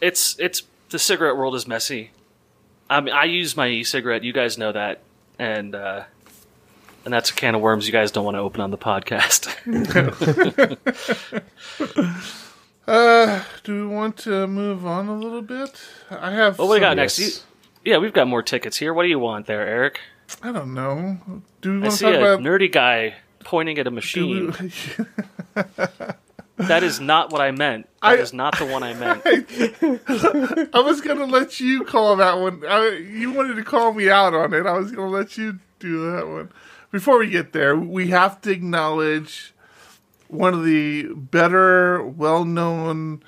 [0.00, 2.10] it's it's the cigarette world is messy.
[2.88, 4.24] I mean, I use my e-cigarette.
[4.24, 5.00] You guys know that,
[5.38, 6.04] and uh,
[7.04, 9.54] and that's a can of worms you guys don't want to open on the podcast.
[13.64, 15.78] do we want to move on a little bit
[16.10, 17.18] i have Oh, what do we got next?
[17.18, 17.28] You,
[17.84, 18.94] yeah, we've got more tickets here.
[18.94, 20.00] What do you want there, Eric?
[20.42, 21.18] i don't know
[21.62, 24.52] do we I want to see talk a about nerdy guy pointing at a machine.
[26.56, 27.88] That is not what I meant.
[28.02, 29.22] That is I- not the one I meant.
[30.74, 32.64] I was gonna let you call that one.
[32.68, 34.66] I, you wanted to call me out on it.
[34.66, 36.50] I was gonna let you do that one.
[36.90, 39.54] Before we get there, we have to acknowledge
[40.26, 43.22] one of the better, well-known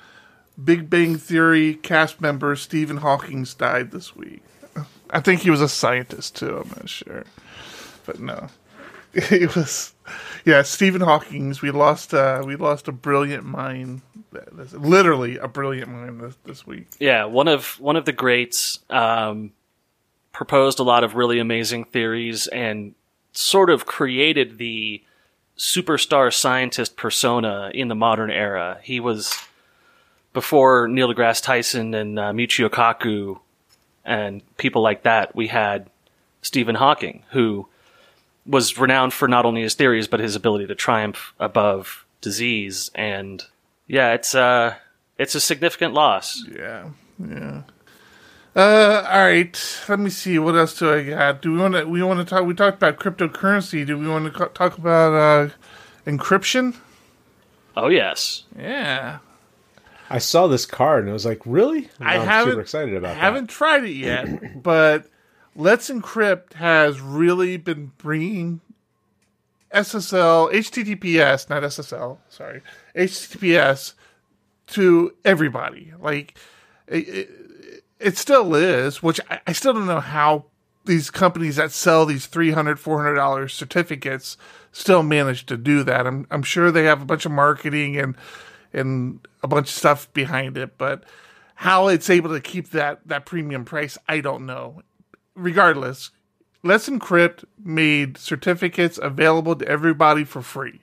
[0.61, 4.43] Big Bang Theory cast members, Stephen Hawking's died this week.
[5.09, 6.57] I think he was a scientist too.
[6.57, 7.23] I'm not sure,
[8.05, 8.47] but no,
[9.13, 9.93] it was.
[10.45, 11.61] Yeah, Stephen Hawking's.
[11.61, 12.13] We lost.
[12.13, 14.01] Uh, we lost a brilliant mind.
[14.73, 16.87] Literally a brilliant mind this, this week.
[16.99, 19.51] Yeah, one of one of the greats um,
[20.31, 22.95] proposed a lot of really amazing theories and
[23.33, 25.01] sort of created the
[25.57, 28.79] superstar scientist persona in the modern era.
[28.81, 29.37] He was
[30.33, 33.39] before Neil deGrasse Tyson and uh, Michio Kaku
[34.03, 35.35] and people like that.
[35.35, 35.89] We had
[36.41, 37.67] Stephen Hawking, who
[38.45, 42.89] was renowned for not only his theories but his ability to triumph above disease.
[42.95, 43.43] And
[43.87, 44.75] yeah, it's uh,
[45.17, 46.43] it's a significant loss.
[46.51, 47.63] Yeah, yeah.
[48.53, 49.81] Uh, all right.
[49.87, 50.37] Let me see.
[50.37, 51.41] What else do I got?
[51.41, 51.85] Do we want to?
[51.85, 52.45] We want to talk.
[52.45, 53.85] We talked about cryptocurrency.
[53.85, 55.49] Do we want to co- talk about uh,
[56.05, 56.75] encryption?
[57.77, 58.43] Oh yes.
[58.57, 59.19] Yeah.
[60.09, 61.89] I saw this card and I was like, really?
[61.99, 65.05] And I I'm haven't super excited about I haven't tried it yet, but
[65.55, 68.61] Let's Encrypt has really been bringing
[69.73, 72.61] SSL, HTTPS, not SSL, sorry,
[72.95, 73.93] HTTPS
[74.67, 75.93] to everybody.
[75.99, 76.37] Like
[76.87, 80.45] it, it, it still is, which I, I still don't know how
[80.85, 84.37] these companies that sell these $300, $400 certificates
[84.71, 86.07] still manage to do that.
[86.07, 88.15] I'm I'm sure they have a bunch of marketing and
[88.73, 91.03] and a bunch of stuff behind it, but
[91.55, 94.81] how it's able to keep that that premium price, I don't know.
[95.35, 96.11] Regardless,
[96.63, 100.81] Let's Encrypt made certificates available to everybody for free.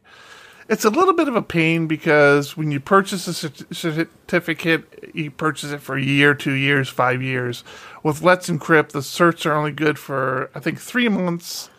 [0.68, 3.32] It's a little bit of a pain because when you purchase a
[3.74, 7.64] certificate, you purchase it for a year, two years, five years.
[8.02, 11.70] With Let's Encrypt, the certs are only good for I think three months.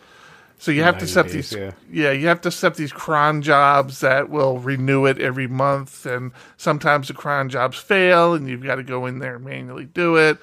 [0.58, 1.72] So you have to set days, these, yeah.
[1.90, 6.32] yeah, you have to set these cron jobs that will renew it every month, and
[6.58, 10.16] sometimes the cron jobs fail, and you've got to go in there and manually do
[10.16, 10.36] it.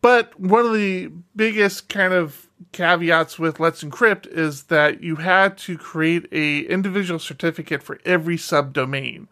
[0.00, 5.58] But one of the biggest kind of caveats with Let's Encrypt is that you had
[5.58, 9.26] to create a individual certificate for every subdomain,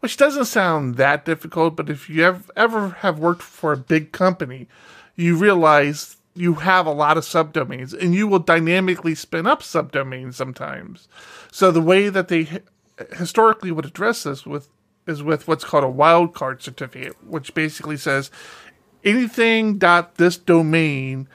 [0.00, 1.76] which doesn't sound that difficult.
[1.76, 4.68] But if you have ever have worked for a big company,
[5.16, 10.34] you realize you have a lot of subdomains, and you will dynamically spin up subdomains
[10.34, 11.08] sometimes.
[11.50, 12.48] So the way that they
[13.16, 14.68] historically would address this with
[15.06, 18.30] is with what's called a wildcard certificate, which basically says
[19.04, 21.28] anything dot this domain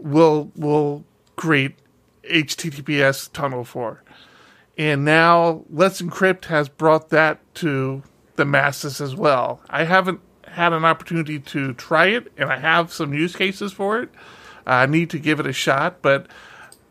[0.00, 1.04] will will
[1.36, 1.76] create
[2.24, 4.02] HTTPS tunnel for.
[4.76, 8.02] And now Let's Encrypt has brought that to
[8.36, 9.60] the masses as well.
[9.68, 14.00] I haven't had an opportunity to try it, and I have some use cases for
[14.00, 14.10] it.
[14.66, 16.26] I need to give it a shot, but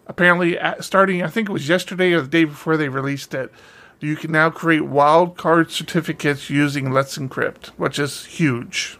[0.08, 3.52] apparently, uh, starting I think it was yesterday or the day before they released it,
[4.00, 8.98] you can now create wildcard certificates using Let's Encrypt, which is huge.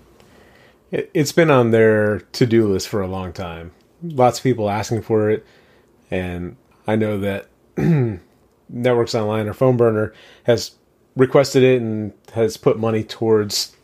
[0.92, 3.72] It, it's been on their to-do list for a long time.
[4.02, 5.46] Lots of people asking for it,
[6.12, 7.48] and I know that
[8.70, 10.72] Networks Online or Phone Burner has
[11.16, 13.76] requested it and has put money towards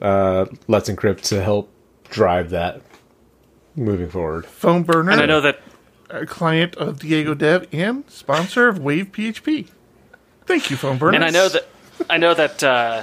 [0.00, 1.70] uh, Let's Encrypt to help
[2.08, 2.80] drive that
[3.76, 4.46] moving forward.
[4.46, 5.10] Phone burner.
[5.10, 5.60] And I know that
[6.08, 9.68] a client of Diego Dev and sponsor of Wave PHP.
[10.46, 11.14] Thank you, phone burner.
[11.16, 11.68] And I know that
[12.08, 13.02] I know that uh,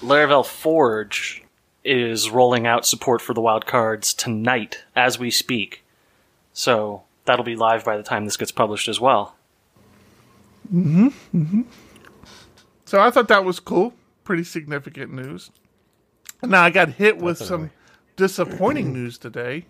[0.00, 1.42] Laravel Forge
[1.86, 5.84] is rolling out support for the wildcards tonight as we speak.
[6.52, 9.36] So that'll be live by the time this gets published as well.
[10.70, 11.08] Hmm.
[12.84, 13.94] So I thought that was cool.
[14.24, 15.50] Pretty significant news.
[16.42, 17.70] Now I got hit with some
[18.16, 19.66] disappointing news today.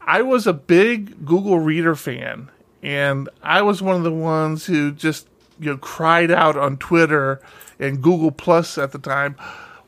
[0.00, 2.50] I was a big Google Reader fan,
[2.82, 7.40] and I was one of the ones who just you know cried out on Twitter
[7.78, 9.36] and Google Plus at the time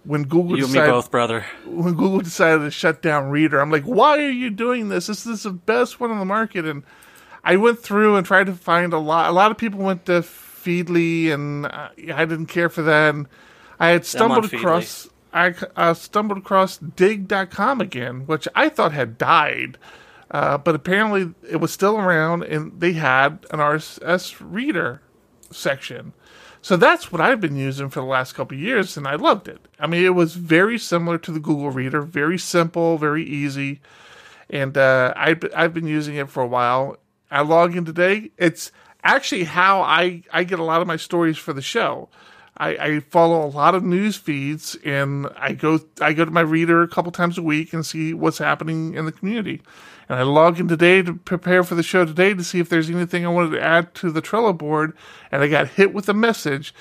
[0.07, 1.45] when Google You decided both, brother.
[1.64, 3.61] when Google decided to shut down Reader.
[3.61, 5.09] I'm like, why are you doing this?
[5.09, 6.64] This is the best one on the market.
[6.64, 6.85] And
[7.42, 9.29] I went through and tried to find a lot.
[9.29, 13.14] A lot of people went to Feedly, and uh, I didn't care for that.
[13.14, 13.27] And
[13.79, 15.09] I had stumbled across.
[15.33, 19.77] I uh, stumbled across Digg.com again, which I thought had died,
[20.31, 25.03] uh, but apparently it was still around, and they had an RSS reader
[25.51, 26.14] section.
[26.67, 29.47] So that's what I've been using for the last couple of years, and I loved
[29.47, 29.61] it.
[29.79, 33.81] I mean, it was very similar to the Google Reader, very simple, very easy,
[34.51, 36.97] and uh, I've I've been using it for a while.
[37.31, 38.33] I log in today.
[38.37, 38.73] It's
[39.05, 42.09] actually how I I get a lot of my stories for the show.
[42.59, 46.41] I, I follow a lot of news feeds, and I go I go to my
[46.41, 49.63] reader a couple times a week and see what's happening in the community.
[50.09, 52.90] And I log in today to prepare for the show today to see if there's
[52.90, 54.97] anything I wanted to add to the Trello board.
[55.33, 56.73] And I got hit with a message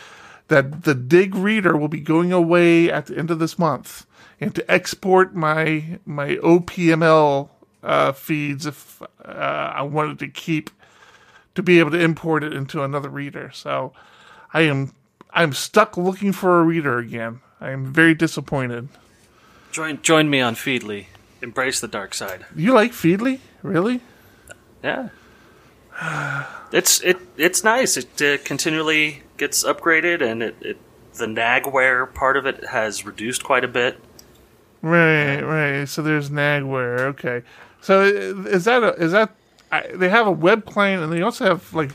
[0.47, 4.05] that the Digg Reader will be going away at the end of this month,
[4.39, 7.49] and to export my my OPML
[7.83, 10.69] uh, feeds if uh, I wanted to keep
[11.55, 13.49] to be able to import it into another reader.
[13.53, 13.93] So
[14.53, 14.93] I am
[15.31, 17.41] I'm stuck looking for a reader again.
[17.59, 18.89] I am very disappointed.
[19.71, 21.07] Join join me on Feedly.
[21.45, 22.43] Embrace the dark side.
[22.55, 23.39] You like Feedly?
[23.61, 24.01] Really?
[24.83, 25.09] Yeah.
[26.71, 27.95] It's it it's nice.
[27.95, 30.77] It uh, continually gets upgraded, and it, it
[31.13, 34.01] the nagware part of it has reduced quite a bit.
[34.81, 35.85] Right, right.
[35.85, 36.99] So there's Nagware.
[37.11, 37.43] Okay.
[37.81, 39.35] So is that a, is that
[39.71, 41.91] I, they have a web client and they also have like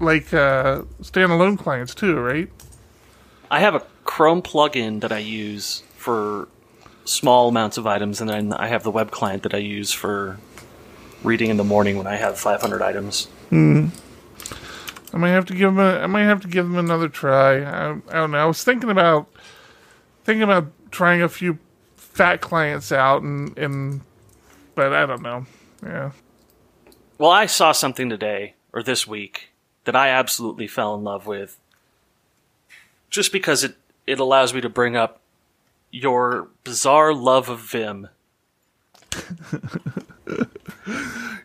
[0.00, 2.48] like uh, standalone clients too, right?
[3.50, 6.48] I have a Chrome plugin that I use for
[7.08, 10.38] small amounts of items, and then I have the web client that I use for
[11.22, 13.24] reading in the morning when I have 500 items.
[13.48, 13.88] Hmm.
[15.12, 15.78] I might have to give them.
[15.78, 17.62] A, I might have to give them another try.
[17.62, 18.38] I, I don't know.
[18.38, 19.26] I was thinking about
[20.24, 21.58] thinking about trying a few
[21.96, 24.02] fat clients out, and and
[24.74, 25.46] but I don't know.
[25.82, 26.10] Yeah.
[27.16, 29.48] Well, I saw something today or this week
[29.84, 31.58] that I absolutely fell in love with,
[33.08, 35.22] just because it it allows me to bring up
[35.90, 38.08] your bizarre love of Vim.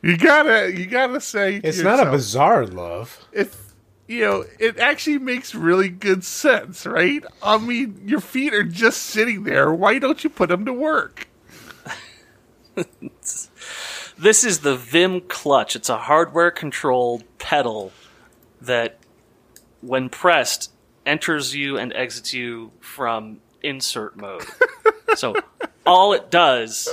[0.04, 3.26] You gotta, you gotta say to It's not a bizarre love.
[3.32, 3.74] If
[4.06, 7.24] you know, it actually makes really good sense, right?
[7.42, 9.74] I mean, your feet are just sitting there.
[9.74, 11.30] Why don't you put them to work?
[14.18, 15.76] This is the Vim Clutch.
[15.76, 17.92] It's a hardware controlled pedal
[18.62, 19.00] that,
[19.82, 20.72] when pressed,
[21.06, 24.46] enters you and exits you from insert mode.
[25.16, 25.36] so
[25.86, 26.90] all it does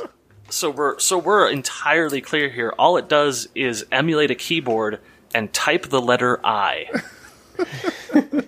[0.50, 2.74] so we're so we're entirely clear here.
[2.78, 5.00] All it does is emulate a keyboard
[5.34, 6.88] and type the letter I.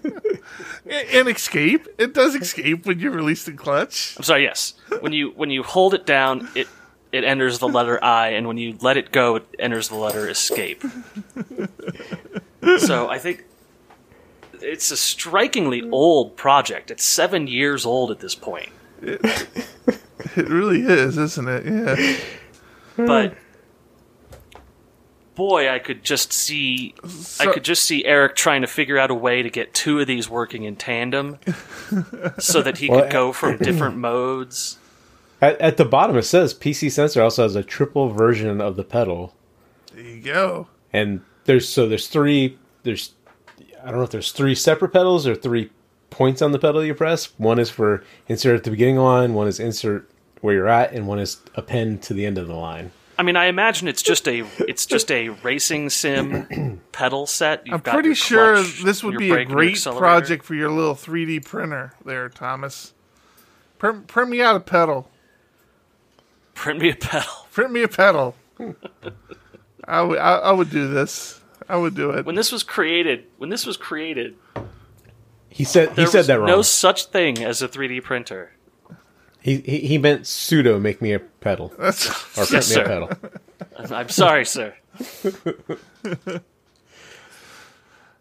[1.12, 1.86] And escape.
[1.96, 4.14] It does escape when you release the clutch.
[4.16, 4.74] I'm sorry, yes.
[5.00, 6.68] When you when you hold it down, it
[7.12, 10.28] it enters the letter I, and when you let it go, it enters the letter
[10.28, 10.82] escape.
[12.78, 13.44] so I think
[14.62, 16.90] it's a strikingly old project.
[16.90, 18.70] It's seven years old at this point.
[19.00, 19.20] It
[20.36, 21.66] really is, isn't it?
[21.66, 22.16] Yeah.
[22.96, 23.06] Hmm.
[23.06, 23.34] but
[25.34, 26.94] boy, I could just see
[27.40, 30.06] I could just see Eric trying to figure out a way to get two of
[30.06, 31.38] these working in tandem,
[32.38, 34.78] so that he Well, could go from different modes.
[35.40, 38.84] At, at the bottom, it says PC Sensor also has a triple version of the
[38.84, 39.34] pedal,
[39.92, 40.68] There you go.
[40.92, 42.58] and there's so there's three.
[42.84, 43.14] There's
[43.82, 45.70] I don't know if there's three separate pedals or three
[46.10, 47.38] points on the pedal you press.
[47.38, 49.34] One is for insert at the beginning of the line.
[49.34, 50.08] One is insert
[50.40, 52.92] where you're at, and one is append to the end of the line.
[53.18, 57.66] I mean, I imagine it's just a it's just a racing sim pedal set.
[57.66, 59.82] You've I'm got pretty your sure clutch, this would be a brake, and your great
[59.84, 62.94] project for your little 3D printer there, Thomas.
[63.78, 65.10] Print, print me out a pedal.
[66.54, 67.32] Print me a pedal.
[67.52, 68.34] Print me a pedal.
[69.86, 71.40] I I- I would do this.
[71.72, 72.26] I would do it.
[72.26, 74.36] When this was created, when this was created,
[75.48, 76.46] He said he said that wrong.
[76.48, 78.52] no such thing as a 3D printer.
[79.40, 82.82] he, he he meant pseudo make me a pedal or That's print Yes, me sir.
[82.82, 83.10] a pedal.
[83.96, 84.74] I'm sorry, sir.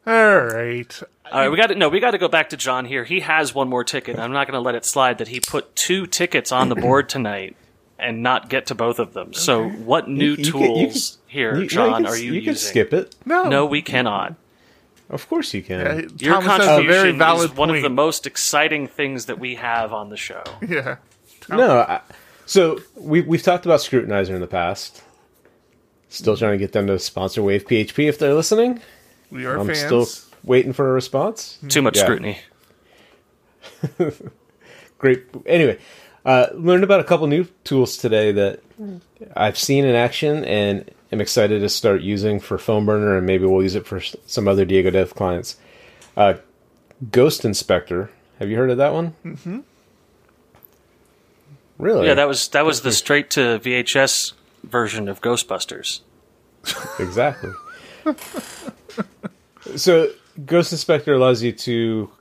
[0.07, 1.03] all right.
[1.31, 3.03] All right, we got to no, we got to go back to John here.
[3.05, 4.19] He has one more ticket.
[4.19, 7.07] I'm not going to let it slide that he put two tickets on the board
[7.07, 7.55] tonight
[8.01, 9.33] and not get to both of them.
[9.33, 12.17] So, what new You- you can- you tools can- here, You- no, John, can, are
[12.17, 12.45] you, you using?
[12.45, 13.15] can skip it.
[13.25, 14.35] No, No, we cannot.
[15.09, 15.79] Of course you can.
[15.79, 19.39] Yeah, Your Thomas a contribution very valid is one of the most exciting things that
[19.39, 20.41] we have on the show.
[20.67, 20.97] Yeah.
[21.49, 21.99] No, I,
[22.45, 25.01] so we we've talked about Scrutinizer in the past.
[26.07, 28.79] Still trying to get them to sponsor Wave PHP if they're listening.
[29.31, 29.79] We are I'm fans.
[29.79, 30.07] still
[30.43, 31.57] waiting for a response.
[31.67, 32.03] Too much Yeah.
[32.03, 32.39] scrutiny.
[34.97, 35.23] Great.
[35.45, 35.77] Anyway,
[36.25, 38.61] uh, learned about a couple new tools today that
[39.35, 43.45] I've seen in action and am excited to start using for Phone Burner and maybe
[43.45, 45.57] we'll use it for some other Diego Dev clients.
[46.15, 46.35] Uh,
[47.09, 48.11] Ghost Inspector.
[48.39, 49.15] Have you heard of that one?
[49.25, 49.59] Mm-hmm.
[51.77, 52.07] Really?
[52.07, 56.01] Yeah, that was that was the straight to VHS version of Ghostbusters.
[56.99, 57.51] exactly.
[59.75, 60.11] so,
[60.45, 62.11] Ghost Inspector allows you to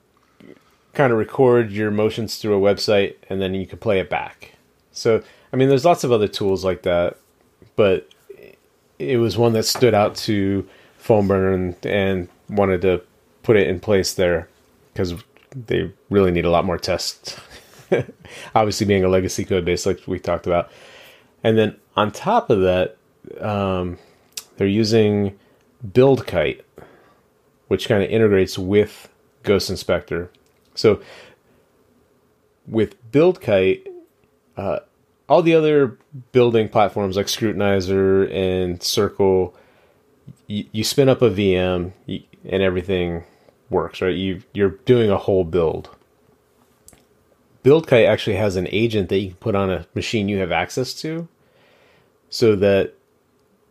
[0.95, 4.55] kind of record your motions through a website and then you can play it back.
[4.93, 5.23] So,
[5.53, 7.17] I mean, there's lots of other tools like that,
[7.77, 8.09] but
[8.99, 10.69] it was one that stood out to
[10.99, 13.03] Phone Burner and, and wanted to
[13.43, 14.49] put it in place there
[14.93, 15.15] because
[15.55, 17.39] they really need a lot more tests.
[18.55, 20.71] Obviously, being a legacy code base, like we talked about.
[21.43, 22.97] And then on top of that,
[23.41, 23.99] um,
[24.57, 25.39] they're using
[25.87, 26.61] BuildKite,
[27.69, 29.09] which kind of integrates with
[29.43, 30.31] Ghost Inspector.
[30.81, 31.01] So
[32.67, 33.87] with BuildKite,
[34.57, 34.81] uh,
[35.29, 35.99] all the other
[36.33, 39.55] building platforms like Scrutinizer and Circle,
[40.47, 43.25] you, you spin up a VM and everything
[43.69, 44.15] works, right?
[44.15, 45.91] You you're doing a whole build.
[47.63, 50.95] BuildKite actually has an agent that you can put on a machine you have access
[50.95, 51.29] to,
[52.31, 52.95] so that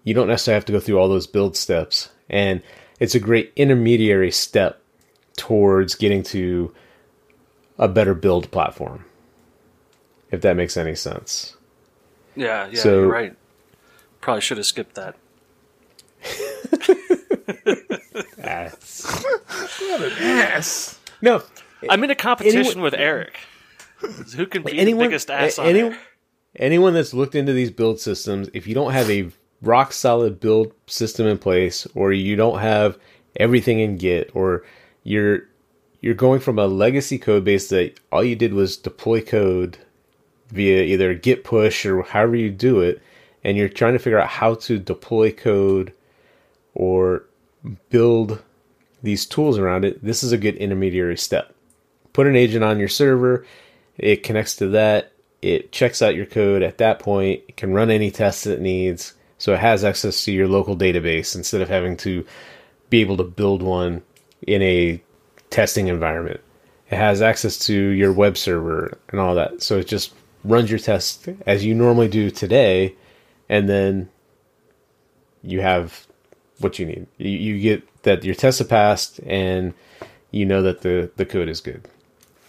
[0.04, 2.10] you don't necessarily have to go through all those build steps.
[2.30, 2.62] And
[3.00, 4.82] it's a great intermediary step
[5.36, 6.74] towards getting to
[7.80, 9.06] a better build platform.
[10.32, 11.56] If that makes any sense.
[12.36, 13.36] Yeah, yeah, So- you're right.
[14.22, 15.16] Probably should have skipped that.
[20.18, 21.00] Yes.
[21.22, 21.42] No,
[21.90, 23.38] I'm in a competition Anyone- with Eric.
[24.36, 25.96] Who can be anyone, the biggest ass a- on any-
[26.56, 29.30] anyone that's looked into these build systems, if you don't have a
[29.62, 32.98] rock solid build system in place, or you don't have
[33.36, 34.64] everything in Git, or
[35.04, 35.42] you're
[36.02, 39.78] you're going from a legacy code base that all you did was deploy code
[40.50, 43.02] via either Git push or however you do it,
[43.44, 45.94] and you're trying to figure out how to deploy code
[46.74, 47.24] or
[47.90, 48.42] build
[49.02, 51.54] these tools around it, this is a good intermediary step.
[52.14, 53.46] Put an agent on your server,
[53.98, 57.92] it connects to that, it checks out your code at that point, it can run
[57.92, 61.96] any tests it needs, so it has access to your local database instead of having
[61.98, 62.26] to
[62.90, 64.02] be able to build one
[64.46, 65.02] in a
[65.50, 66.42] testing environment.
[66.90, 69.62] It has access to your web server and all that.
[69.62, 72.96] So it just runs your test as you normally do today,
[73.48, 74.10] and then
[75.44, 76.08] you have
[76.60, 77.08] what you need.
[77.18, 79.74] You, you get that your tests have passed, and
[80.32, 81.88] you know that the, the code is good.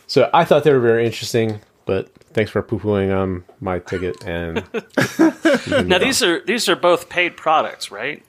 [0.07, 3.78] So I thought they were very interesting, but thanks for poo pooing on um, my
[3.78, 4.24] ticket.
[4.24, 4.57] And
[5.88, 8.24] now these are these are both paid products, right?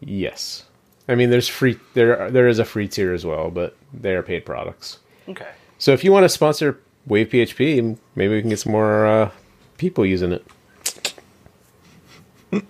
[0.00, 0.64] Yes,
[1.08, 4.22] I mean there's free there there is a free tier as well, but they are
[4.22, 4.98] paid products.
[5.28, 5.48] Okay.
[5.78, 9.30] So if you want to sponsor Wave PHP, maybe we can get some more uh,
[9.78, 10.44] people using it.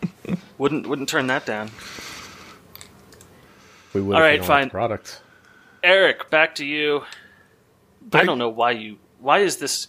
[0.59, 1.71] wouldn't wouldn't turn that down.
[3.93, 4.17] We would.
[4.17, 4.69] All if we right, don't like fine.
[4.69, 5.21] the Product.
[5.83, 7.05] Eric, back to you.
[8.13, 8.99] I don't know why you.
[9.21, 9.89] Why is this?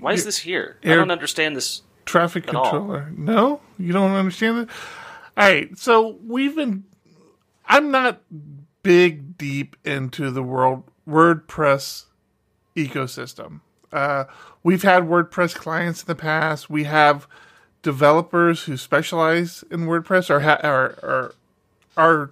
[0.00, 0.78] Why is this here?
[0.84, 1.82] I don't understand this.
[2.06, 2.70] traffic At all.
[2.70, 3.12] controller.
[3.16, 4.68] No, you don't understand it.
[5.36, 6.84] All right, so we've been.
[7.66, 8.20] I'm not
[8.82, 12.04] big deep into the world WordPress
[12.74, 13.60] ecosystem.
[13.92, 14.24] Uh,
[14.62, 16.68] we've had WordPress clients in the past.
[16.68, 17.26] We have
[17.82, 21.34] developers who specialize in WordPress or ha- are,
[21.96, 22.30] are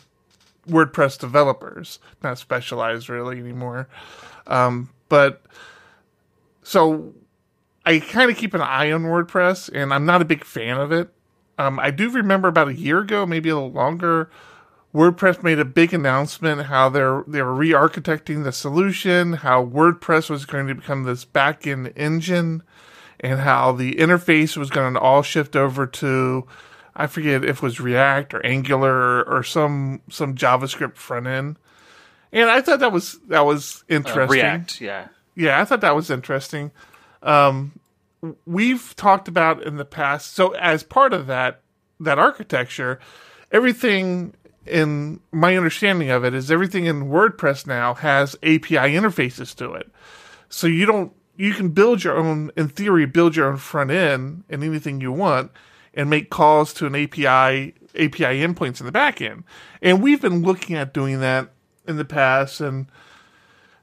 [0.69, 3.89] WordPress developers, not specialized really anymore.
[4.47, 5.43] Um, but
[6.63, 7.15] so
[7.87, 10.93] I kind of keep an eye on WordPress, and I'm not a big fan of
[10.93, 11.11] it.
[11.59, 14.31] Um, I do remember about a year ago, maybe a little longer,
[14.95, 20.47] WordPress made a big announcement how they're they were re-architecting the solution, how WordPress was
[20.47, 22.63] going to become this back-end engine,
[23.19, 26.47] and how the interface was going to all shift over to
[26.95, 31.57] I forget if it was React or Angular or, or some some JavaScript front end.
[32.33, 35.09] And I thought that was that was Uh, interesting React, yeah.
[35.35, 36.71] yeah, I thought that was interesting.
[37.23, 37.81] Um,
[38.47, 40.35] we've talked about in the past.
[40.35, 41.63] So as part of that
[41.99, 43.01] that architecture,
[43.51, 44.35] everything
[44.67, 49.91] in my understanding of it is everything in WordPress now has API interfaces to it.
[50.49, 54.45] So you don't you can build your own in theory build your own front end
[54.49, 55.51] and anything you want
[55.93, 59.45] and make calls to an API API endpoints in the back end.
[59.83, 61.51] And we've been looking at doing that
[61.87, 62.87] in the past and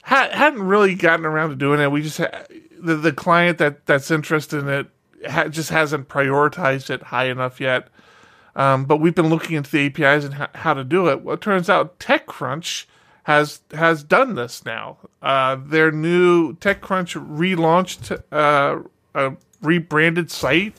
[0.04, 1.92] ha- hadn't really gotten around to doing it.
[1.92, 2.44] We just ha-
[2.80, 4.88] the the client that that's interested in it
[5.30, 7.88] ha- just hasn't prioritized it high enough yet.
[8.56, 11.22] Um, but we've been looking into the APIs and ho- how to do it.
[11.24, 12.86] Well, it turns out TechCrunch
[13.24, 14.98] has has done this now.
[15.22, 18.82] Uh, their new TechCrunch relaunched uh,
[19.16, 20.74] a rebranded site,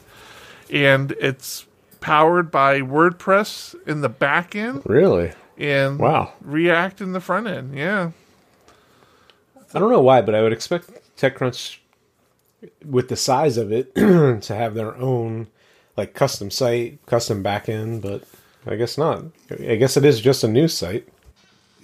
[0.71, 1.67] and it's
[2.01, 5.33] powered by WordPress in the back end Really?
[5.57, 6.33] and Wow.
[6.41, 7.77] React in the front end.
[7.79, 8.11] Yeah.
[9.75, 11.79] I don't know why, but I would expect TechCrunch,
[12.85, 15.47] with the size of it, to have their own
[15.97, 18.03] like custom site, custom backend.
[18.03, 18.25] But
[18.67, 19.25] I guess not.
[19.51, 21.09] I guess it is just a news site.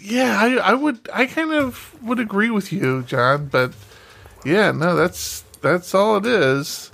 [0.01, 3.73] Yeah, I, I would I kind of would agree with you, John, but
[4.45, 6.93] yeah, no, that's that's all it is.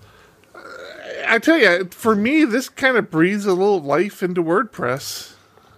[1.27, 5.35] I tell you, for me, this kind of breathes a little life into WordPress,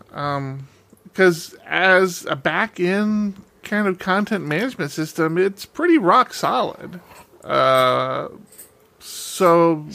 [0.09, 7.01] because as a back end kind of content management system, it's pretty rock solid.
[7.43, 8.29] Uh,
[9.07, 9.87] so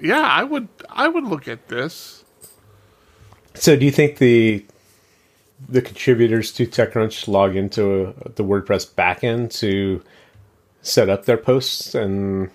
[0.00, 2.24] yeah, I would I would look at this.
[3.54, 4.64] So, do you think the
[5.68, 10.02] the contributors to TechCrunch log into a, the WordPress backend to
[10.82, 12.50] set up their posts and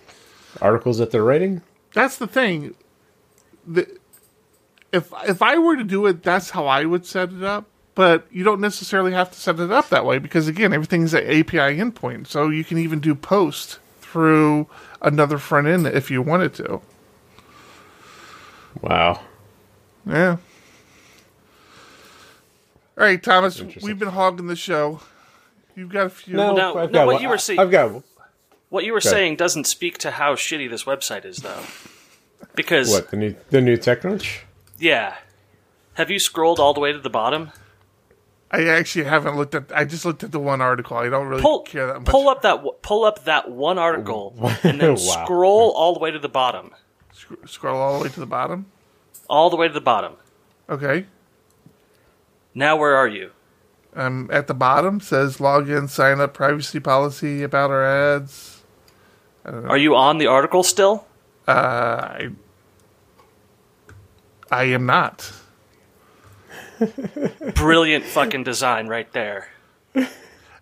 [0.60, 1.62] articles that they're writing?
[1.96, 2.74] that's the thing.
[3.66, 3.88] The,
[4.92, 7.66] if if I were to do it, that's how I would set it up.
[7.94, 11.24] But you don't necessarily have to set it up that way because again, everything's an
[11.26, 14.66] API endpoint, so you can even do post through
[15.06, 16.80] another front end if you wanted to.
[18.82, 19.20] Wow.
[20.04, 20.36] Yeah.
[22.98, 25.00] All right, Thomas, we've been hogging the show.
[25.74, 26.34] You've got a few.
[26.34, 26.50] No.
[26.76, 28.02] I've no, got what one- you were saying- I've got
[28.68, 29.08] What you were Okay.
[29.08, 31.60] saying doesn't speak to how shitty this website is, though.
[32.54, 34.40] Because what the new the new TechCrunch.
[34.78, 35.16] yeah,
[35.94, 37.52] have you scrolled all the way to the bottom?
[38.50, 39.72] I actually haven't looked at.
[39.74, 40.96] I just looked at the one article.
[40.96, 42.06] I don't really Pull care that much.
[42.06, 44.96] pull up that pull up that one article and then Wow.
[45.24, 46.70] scroll all the way to the bottom,
[47.12, 48.66] Sc- scroll all the way to the bottom.
[49.28, 50.14] all the way to the bottom.
[50.70, 51.06] Okay.
[52.54, 53.32] Now where are you?
[53.94, 58.62] I'm at the bottom says login, sign up, privacy policy about our ads.
[59.44, 61.06] Are you on the article still?
[61.48, 62.28] Uh, I,
[64.50, 65.32] I am not.
[67.54, 69.48] Brilliant fucking design right there.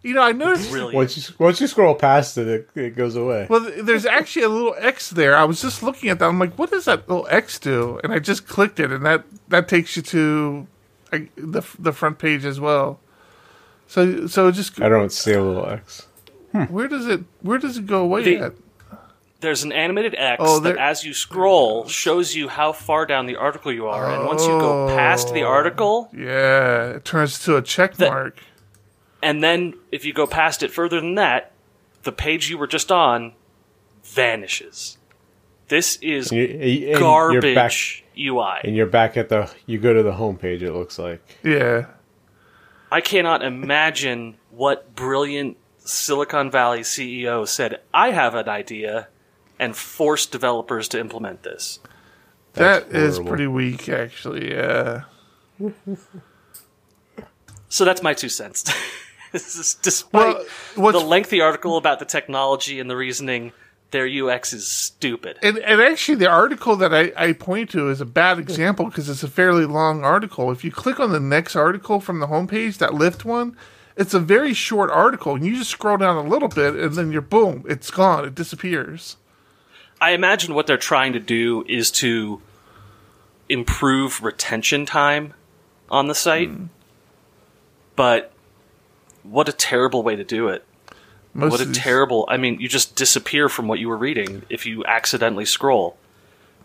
[0.03, 0.71] You know, I noticed.
[0.71, 0.95] Brilliant.
[0.95, 3.47] Once you once you scroll past it, it, it goes away.
[3.49, 5.35] Well, there's actually a little X there.
[5.35, 6.27] I was just looking at that.
[6.27, 8.01] I'm like, what does that little X do?
[8.05, 10.67] And I just clicked it, and that that takes you to
[11.11, 13.01] like, the the front page as well.
[13.87, 16.07] So so just I don't see a little X.
[16.53, 16.65] Hmm.
[16.65, 18.53] where does it where does it go away The- at?
[19.45, 23.37] There's an animated X Oh, that, as you scroll, shows you how far down the
[23.37, 24.11] article you are.
[24.11, 25.49] And once you go past the Oh.
[25.49, 28.39] article, Yeah, it turns to a check The- mark.
[29.23, 31.53] and then if you go past it further than that,
[32.05, 33.33] the page you were just on
[34.03, 34.97] vanishes.
[35.69, 38.61] This is And you- and you're back, garbage UI.
[38.65, 39.51] and you're back at the.
[39.67, 40.63] You go to the home page.
[40.63, 41.21] It looks like.
[41.43, 41.85] Yeah.
[42.91, 49.09] I cannot imagine what brilliant Silicon Valley CEO said, I have an idea,
[49.59, 51.79] and force developers to implement this.
[52.55, 54.53] That That's is pretty weak, actually.
[54.53, 55.03] Yeah.
[57.69, 58.65] So that's my two cents.
[59.33, 60.37] This is- Despite
[60.77, 63.51] Well, the lengthy article about the technology and the reasoning,
[63.91, 65.41] their UX is stupid.
[65.43, 69.09] And, and actually, the article that I, I point to is a bad example because
[69.09, 70.53] it's a fairly long article.
[70.53, 73.57] If you click on the next article from the homepage, that Lyft one,
[73.97, 75.35] it's a very short article.
[75.35, 78.25] And you just scroll down a little bit, and then you're boom, it's gone.
[78.25, 79.17] It disappears.
[80.01, 82.41] I imagine what they're trying to do is to
[83.49, 85.35] improve retention time
[85.91, 86.49] on the site.
[86.49, 86.65] Hmm.
[87.97, 88.33] But
[89.23, 90.65] what a terrible way to do it.
[91.33, 92.27] Most What a these- terrible.
[92.29, 95.97] I mean, you just disappear from what you were reading if you accidentally scroll.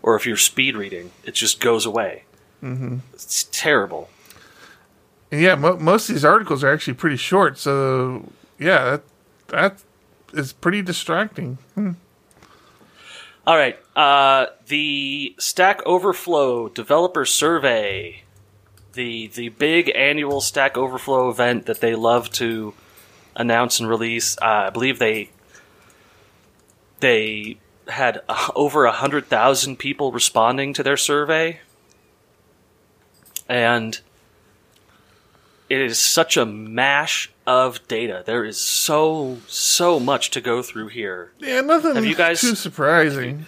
[0.02, 2.24] Or if you're speed reading, it just goes away.
[2.62, 2.98] Mm-hmm.
[3.12, 4.08] It's terrible.
[5.30, 7.58] And yeah, mo- most of these articles are actually pretty short.
[7.58, 9.02] So yeah, that
[9.48, 9.82] that
[10.32, 11.58] is pretty distracting.
[13.50, 13.76] All right.
[13.96, 18.22] Uh, the Stack Overflow Developer Survey,
[18.92, 22.74] the the big annual Stack Overflow event that they love to
[23.34, 24.38] announce and release.
[24.40, 25.30] Uh, I believe they
[27.00, 28.20] they had
[28.54, 31.58] over hundred thousand people responding to their survey,
[33.48, 34.00] and
[35.70, 38.22] it is such a mash of data.
[38.26, 41.32] There is so so much to go through here.
[41.38, 43.46] Yeah, nothing Have you guys- too surprising.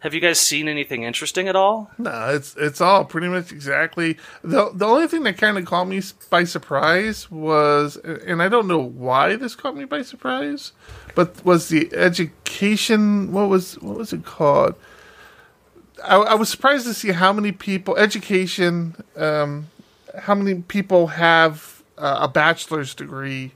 [0.00, 1.90] Have you guys seen anything interesting at all?
[1.96, 5.86] No, it's it's all pretty much exactly the the only thing that kind of caught
[5.88, 10.72] me by surprise was, and I don't know why this caught me by surprise,
[11.14, 13.32] but was the education.
[13.32, 14.74] What was what was it called?
[16.04, 19.68] I, I was surprised to see how many people education, um,
[20.18, 23.52] how many people have uh, a bachelor's degree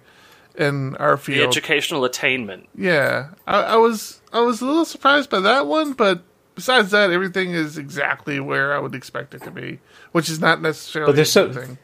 [0.56, 1.48] in our The field.
[1.48, 2.68] educational attainment.
[2.74, 6.22] Yeah, I, I was I was a little surprised by that one, but
[6.54, 9.78] besides that, everything is exactly where I would expect it to be,
[10.12, 11.78] which is not necessarily But there's so- thing.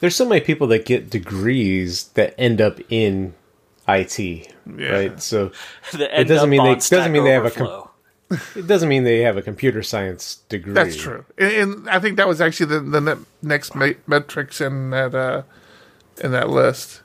[0.00, 3.34] There's so many people that get degrees that end up in
[3.86, 5.20] IT, right?
[5.22, 5.52] So
[5.92, 7.89] It doesn't mean up they- doesn't Stack mean they have a com- Overflow.
[8.56, 10.72] It doesn't mean they have a computer science degree.
[10.72, 14.60] That's true, and, and I think that was actually the the ne- next me- metrics
[14.60, 15.42] in that uh,
[16.22, 17.02] in that list.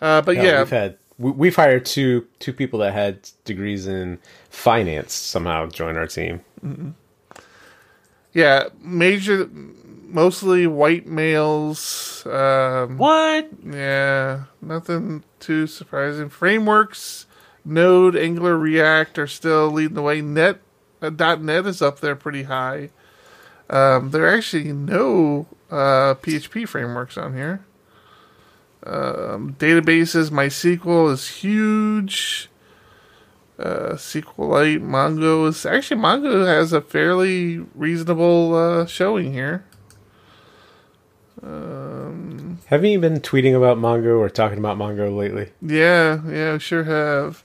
[0.00, 3.86] Uh, but Yeah, yeah, we've had we- we've hired two two people that had degrees
[3.86, 4.18] in
[4.50, 6.40] finance somehow join our team.
[8.32, 9.48] yeah, major,
[10.06, 12.24] mostly white males.
[12.26, 13.48] Um, What?
[13.64, 16.28] Yeah, nothing too surprising.
[16.28, 17.26] Frameworks,
[17.68, 20.20] Node, Angular, React are still leading the way.
[20.20, 20.60] Net,
[21.02, 22.90] uh, .NET is up there pretty high.
[23.70, 27.64] Um, there are actually no uh, PHP frameworks on here.
[28.84, 32.48] Um, databases, MySQL is huge.
[33.58, 39.64] Uh, SQLite, Mongo is actually Mongo has a fairly reasonable uh, showing here.
[42.68, 45.52] Haven't you been tweeting about Mongo or talking about Mongo lately?
[45.62, 47.42] Yeah, yeah, I sure have.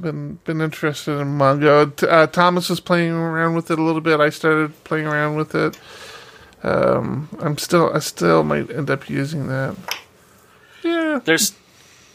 [0.00, 2.02] Been been interested in Mongo.
[2.06, 4.20] Uh, Thomas was playing around with it a little bit.
[4.20, 5.78] I started playing around with it.
[6.62, 9.76] Um, I'm still, I still might end up using that.
[10.82, 11.54] Yeah, There's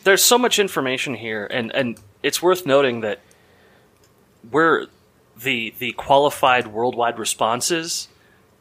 [0.03, 3.19] there's so much information here, and and it's worth noting that
[4.49, 4.87] we're
[5.37, 8.07] the the qualified worldwide responses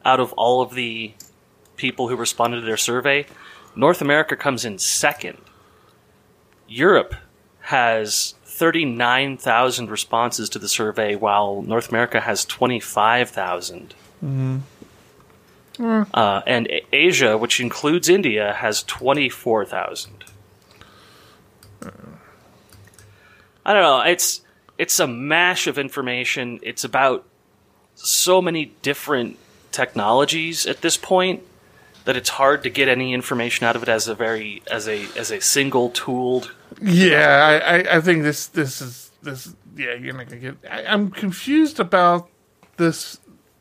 [0.03, 1.13] out of all of the
[1.75, 3.25] people who responded to their survey.
[3.75, 5.37] North America comes in second.
[6.67, 7.15] Europe
[7.61, 13.95] has 39,000 responses to the survey, while North America has 25,000.
[16.13, 20.25] Uh, and A- Asia, which includes India, has 24,000.
[23.65, 24.01] I don't know.
[24.01, 24.41] It's
[24.77, 26.59] it's a mash of information.
[26.61, 27.25] It's about
[27.95, 29.39] so many different
[29.71, 31.41] technologies at this point
[32.05, 35.07] that it's hard to get any information out of it as a very as a
[35.17, 36.53] as a single tooled.
[36.81, 39.53] Yeah, I, I, think this this is this.
[39.75, 40.57] Yeah, you're not gonna get.
[40.69, 42.29] I, I'm confused about
[42.77, 43.19] this.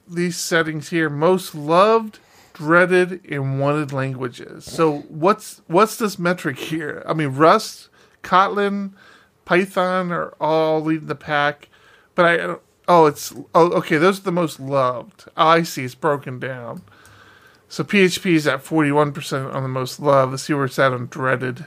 [0.08, 2.18] These settings here, most loved,
[2.52, 4.64] dreaded, and wanted languages.
[4.64, 7.04] So what's what's this metric here?
[7.06, 7.90] I mean, Rust,
[8.22, 8.92] Kotlin,
[9.44, 11.68] Python are all leading the pack,
[12.14, 12.56] but I.
[12.88, 13.98] Oh, it's oh okay.
[13.98, 15.26] Those are the most loved.
[15.36, 15.84] Oh, I see.
[15.84, 16.82] It's broken down.
[17.70, 20.32] So PHP is at forty one percent on the most loved.
[20.32, 21.66] Let's see where it's at on dreaded.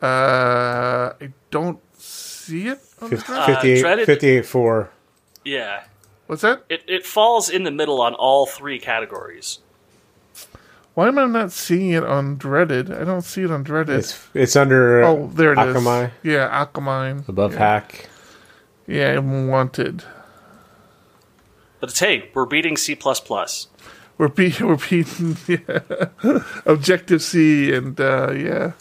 [0.00, 2.78] Uh, I don't see it.
[3.00, 3.54] On the Fif- dreaded.
[3.56, 4.90] 58, dreaded- 58 4.
[5.44, 5.84] Yeah,
[6.26, 6.64] What's that?
[6.68, 9.60] it it falls in the middle on all three categories.
[10.92, 12.92] Why am I not seeing it on dreaded?
[12.92, 13.96] I don't see it on dreaded.
[14.00, 15.74] It's it's under oh, there it is.
[15.76, 17.26] Akamai, Yeah, Akamai.
[17.28, 17.58] above yeah.
[17.58, 18.08] hack.
[18.86, 20.04] Yeah, and wanted.
[21.80, 23.68] But it's hey, we're beating C plus plus.
[24.18, 26.08] We're be- we're beating yeah.
[26.66, 28.72] Objective C and uh, yeah,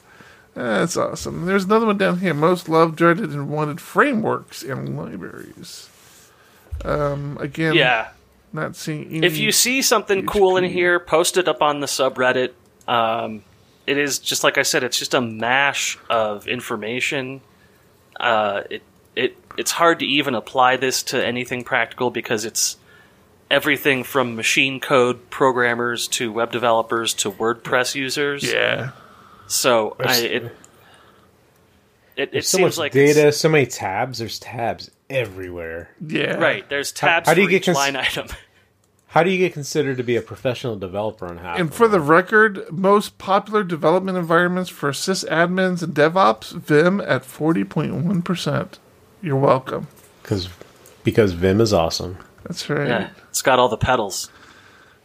[0.56, 1.46] that's awesome.
[1.46, 5.90] There's another one down here: most loved, dreaded, and wanted frameworks and libraries.
[6.84, 8.10] Um, again, Yeah,
[8.52, 9.08] not seeing.
[9.08, 12.54] Any, if you see something cool in here, post it up on the subreddit.
[12.88, 13.44] Um,
[13.86, 17.42] it is just like I said; it's just a mash of information.
[18.20, 18.82] Uh, it
[19.16, 22.78] it it's hard to even apply this to anything practical because it's
[23.50, 28.44] everything from machine code programmers to web developers to WordPress users.
[28.44, 28.92] yeah,
[29.48, 30.52] So I, it it,
[32.18, 34.20] it There's so seems much like data, it's- so many tabs.
[34.20, 35.90] There's tabs everywhere.
[36.06, 36.68] yeah, right.
[36.68, 38.28] There's tabs how do for you get each cons- line item.
[39.12, 41.58] How do you get considered to be a professional developer on half?
[41.58, 48.74] And for the record, most popular development environments for sysadmins and DevOps, Vim at 40.1%.
[49.22, 49.88] You're welcome.
[50.22, 50.50] because
[51.06, 52.18] because Vim is awesome.
[52.48, 52.88] That's right.
[52.88, 54.30] Yeah, it's got all the pedals.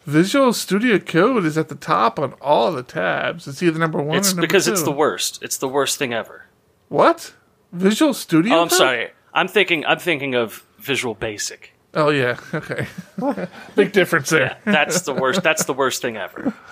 [0.06, 3.46] Visual Studio Code is at the top on all the tabs.
[3.46, 4.72] It's either number one It's or number because two.
[4.72, 5.42] it's the worst.
[5.42, 6.46] It's the worst thing ever.
[6.88, 7.34] What?
[7.72, 8.78] Visual Studio Oh, I'm Code?
[8.78, 9.10] sorry.
[9.32, 9.84] I'm thinking.
[9.86, 11.72] I'm thinking of Visual Basic.
[11.94, 12.38] Oh, yeah.
[12.54, 12.86] Okay.
[13.76, 14.56] Big difference there.
[14.64, 15.42] That's the worst.
[15.42, 16.52] That's the worst thing ever.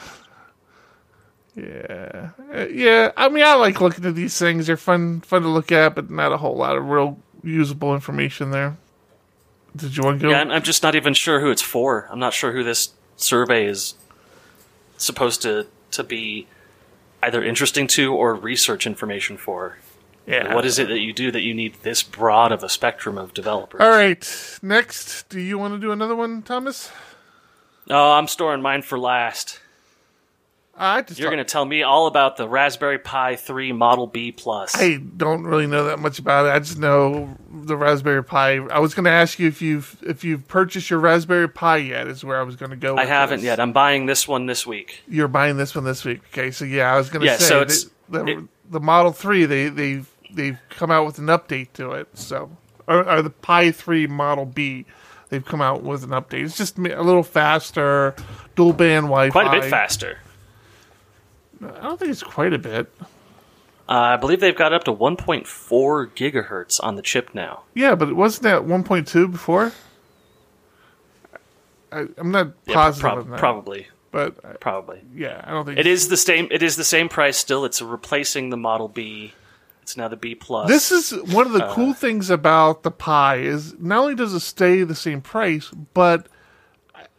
[1.55, 2.31] Yeah.
[2.55, 3.11] Uh, yeah.
[3.17, 4.67] I mean, I like looking at these things.
[4.67, 8.51] They're fun, fun to look at, but not a whole lot of real usable information
[8.53, 8.77] there.
[9.77, 10.31] Did you want to go?
[10.31, 12.09] Yeah, I'm, I'm just not even sure who it's for.
[12.11, 13.95] I'm not sure who this survey is
[14.97, 16.47] supposed to to be
[17.23, 19.79] either interesting to or research information for.
[20.27, 20.55] yeah.
[20.55, 23.35] What is it that you do that you need this broad of a spectrum of
[23.35, 23.81] developers?
[23.81, 24.59] All right.
[24.63, 26.91] Next, do you want to do another one, Thomas?
[27.89, 29.61] Oh, I'm storing mine for last.
[30.83, 34.33] I just You're going to tell me all about the Raspberry Pi 3 Model B
[34.33, 34.75] Plus.
[34.75, 36.51] I don't really know that much about it.
[36.51, 38.57] I just know the Raspberry Pi.
[38.67, 42.07] I was going to ask you if you've if you've purchased your Raspberry Pi yet.
[42.09, 42.97] Is where I was going to go.
[42.97, 43.45] I haven't this.
[43.45, 43.61] yet.
[43.61, 45.03] I'm buying this one this week.
[45.07, 46.23] You're buying this one this week.
[46.33, 49.13] Okay, so yeah, I was going to Yeah, say so it's- the, it- the Model
[49.13, 49.45] Three.
[49.45, 50.03] They they
[50.33, 52.09] they've come out with an update to it.
[52.17, 52.57] So
[52.87, 54.87] or, or the Pi Three Model B.
[55.29, 56.45] They've come out with an update.
[56.45, 58.17] It's just a little faster,
[58.57, 59.31] dual band Wi-Fi.
[59.31, 60.19] Quite a bit faster.
[61.63, 62.93] I don't think it's quite a bit.
[63.89, 65.45] Uh, I believe they've got up to 1.4
[66.15, 67.65] gigahertz on the chip now.
[67.75, 69.73] Yeah, but it wasn't that 1.2 before.
[71.93, 75.03] I, I'm not Yeah, positive prob- on that, probably, but probably.
[75.15, 76.49] yeah, I don't think It is the same.
[76.51, 77.65] It is the same price still.
[77.65, 79.35] It's replacing the Model B.
[79.83, 80.69] It's now the B Plus.
[80.69, 81.75] This is one of the Uh.
[81.75, 86.29] cool things about the Pi is not only does it stay the same price, but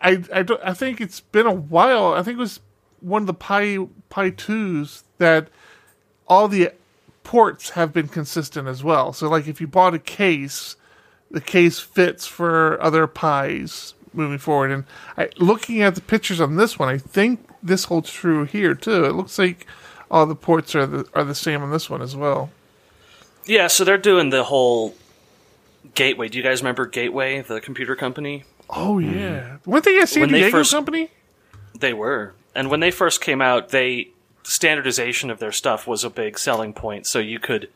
[0.02, 2.14] I I, don't, I think it's been a while.
[2.14, 2.62] I think it was
[3.02, 3.78] one of the Pi
[4.10, 5.47] Pi twos that
[6.28, 6.72] all the
[7.24, 9.14] ports have been consistent as well.
[9.14, 10.76] So like if you bought a case,
[11.30, 14.72] the case fits for other Pis moving forward.
[14.72, 14.84] And
[15.18, 19.06] I, looking at the pictures on this one, I think this holds true here too.
[19.06, 19.66] It looks like
[20.10, 22.49] all the ports are the are the same on this one as well.
[23.45, 23.68] yeah.
[23.68, 24.95] So they're doing the whole
[25.95, 26.28] Gateway.
[26.30, 28.43] Do you guys remember Gateway, the computer company?
[28.70, 31.10] Oh yeah, weren't they a San When Diego first- company?
[31.80, 34.10] They were, and when they first came out, they
[34.43, 37.06] standardization of their stuff was a big selling point.
[37.08, 37.70] So you could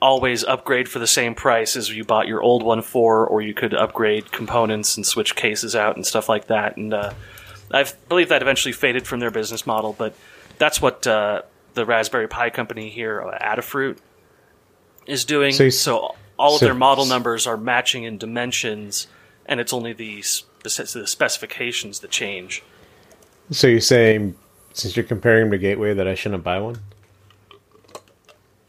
[0.00, 3.54] always upgrade for the same price as you bought your old one for, or you
[3.54, 6.76] could upgrade components and switch cases out and stuff like that.
[6.76, 7.12] And uh,
[7.70, 10.14] I believe that eventually faded from their business model, but
[10.58, 11.42] that's what uh,
[11.74, 13.98] the Raspberry Pi company here, uh, Adafruit,
[15.06, 15.52] is doing.
[15.52, 19.06] So So, all of so- their model numbers are matching in dimensions,
[19.46, 22.62] and it's only the s- the specifications that change.
[23.52, 24.34] So you're saying,
[24.72, 26.78] since you're comparing them to Gateway, that I shouldn't buy one?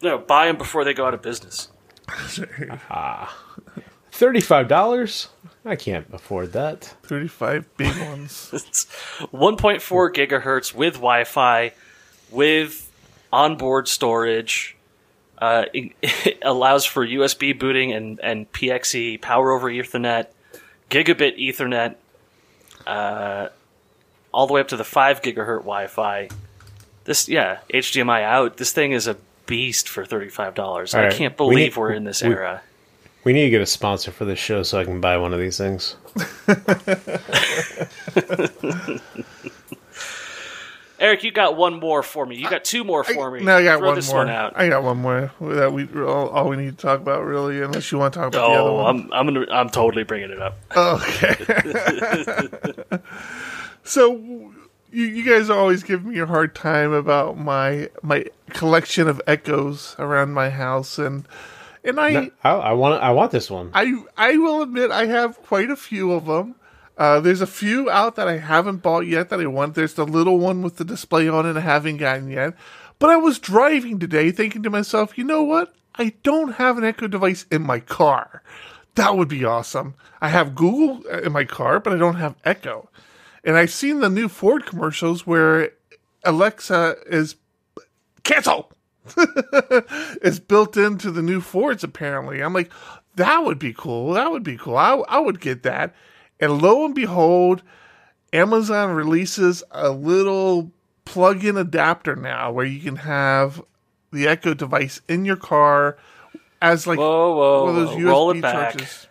[0.02, 1.70] No, buy them before they go out of business.
[4.12, 5.30] Thirty-five dollars?
[5.66, 6.84] I can't afford that.
[7.04, 8.50] 35 big ones.
[8.54, 8.86] It's
[9.32, 9.80] 1.4
[10.14, 11.72] gigahertz with Wi-Fi,
[12.32, 12.92] with
[13.32, 14.76] onboard storage.
[15.38, 20.28] Uh, it, it allows for USB booting and, and PXE, power over Ethernet,
[20.90, 21.96] gigabit Ethernet,
[22.86, 23.48] uh,
[24.34, 26.30] all the way up to the 5 gigahertz Wi-Fi.
[27.06, 28.58] This, yeah, HDMI out.
[28.58, 30.96] This thing is a beast for $35.
[30.96, 32.62] I right, can't we believe need- we, are in this we- era.
[33.26, 35.40] We need to get a sponsor for this show so I can buy one of
[35.40, 35.96] these things.
[41.00, 42.38] Eric, you got one more for me.
[42.38, 43.42] You got two more for me.
[43.42, 44.20] No, I got Throw one this more.
[44.20, 44.54] one out.
[44.56, 47.92] I got one more that we all, all we need to talk about, really, unless
[47.92, 49.12] you want to talk about the other Oh, one.
[49.12, 50.58] I'm I'm gonna I'm totally bringing it up.
[50.76, 51.36] Okay.
[53.84, 54.16] so
[54.92, 59.96] you, you guys always give me a hard time about my my collection of echoes
[60.00, 61.28] around my house, and
[61.84, 63.72] and I I, I want I want this one.
[63.74, 66.56] I I will admit I have quite a few of them.
[66.96, 69.74] Uh, there's a few out that I haven't bought yet that I want.
[69.74, 72.54] There's the little one with the display on it I haven't gotten yet.
[73.00, 75.74] But I was driving today thinking to myself, you know what?
[75.96, 78.44] I don't have an Echo device in my car.
[78.96, 79.96] That would be awesome.
[80.22, 82.90] I have Google in my car, but I don't have Echo.
[83.44, 85.72] And I've seen the new Ford commercials where
[86.24, 87.36] Alexa is
[88.24, 88.72] cancel
[90.22, 92.42] is built into the new Fords apparently.
[92.42, 92.72] I'm like,
[93.16, 94.14] that would be cool.
[94.14, 94.78] That would be cool.
[94.78, 95.94] I, I would get that.
[96.40, 97.62] And lo and behold,
[98.32, 100.72] Amazon releases a little
[101.06, 103.62] plug-in adapter now where you can have
[104.12, 105.98] the Echo device in your car
[106.62, 107.98] as like Whoa, whoa, one of those.
[107.98, 108.72] USB roll it back.
[108.72, 109.08] charges.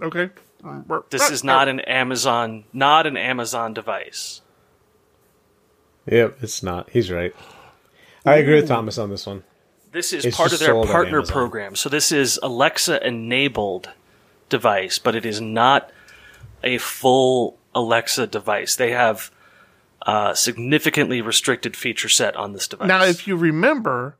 [0.00, 0.30] Okay.
[1.10, 4.40] This is not an Amazon, not an Amazon device.
[6.06, 6.90] Yep, it's not.
[6.90, 7.34] He's right.
[8.26, 9.44] I agree with Thomas on this one.
[9.92, 11.32] This is It's part of just their sold on partner Amazon.
[11.32, 11.76] program.
[11.76, 13.90] So this is Alexa enabled
[14.48, 15.90] device, but it is not
[16.62, 18.76] a full Alexa device.
[18.76, 19.30] They have
[20.02, 22.88] uh, significantly restricted feature set on this device.
[22.88, 24.16] Now, if you remember,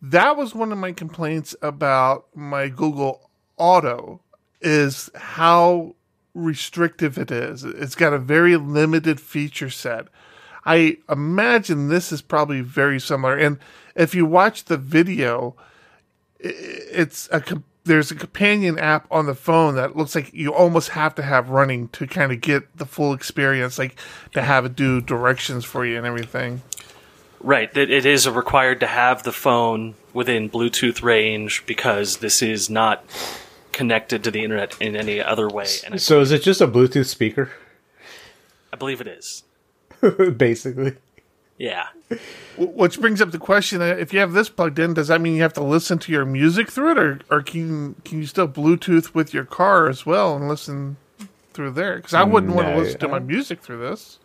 [0.00, 4.20] that was one of my complaints about my Google Auto
[4.60, 5.94] is how
[6.34, 7.64] restrictive it is.
[7.64, 10.08] It's got a very limited feature set.
[10.64, 13.36] I imagine this is probably very similar.
[13.36, 13.58] And
[13.94, 15.56] if you watch the video,
[16.38, 17.42] it's a
[17.84, 21.50] there's a companion app on the phone that looks like you almost have to have
[21.50, 23.96] running to kind of get the full experience, like
[24.32, 26.62] to have it do directions for you and everything.
[27.40, 33.02] Right, it is required to have the phone within Bluetooth range because this is not
[33.72, 37.06] connected to the internet in any other way, and So is it just a Bluetooth
[37.06, 37.50] speaker,
[38.72, 39.44] I believe it is.
[40.36, 40.96] basically?
[41.58, 41.88] Yeah,
[42.56, 45.34] Which brings up the question: uh, If you have this plugged in, does that mean
[45.36, 48.48] you have to listen to your music through it, or, or can can you still
[48.48, 50.96] Bluetooth with your car as well and listen
[51.52, 51.96] through there?
[51.96, 54.18] Because I wouldn't want to No, listen to my music through this.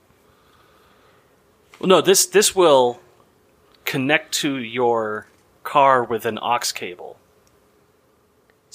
[1.80, 3.02] well, no this this will
[3.84, 5.28] connect to your
[5.66, 7.18] car with an aux cable.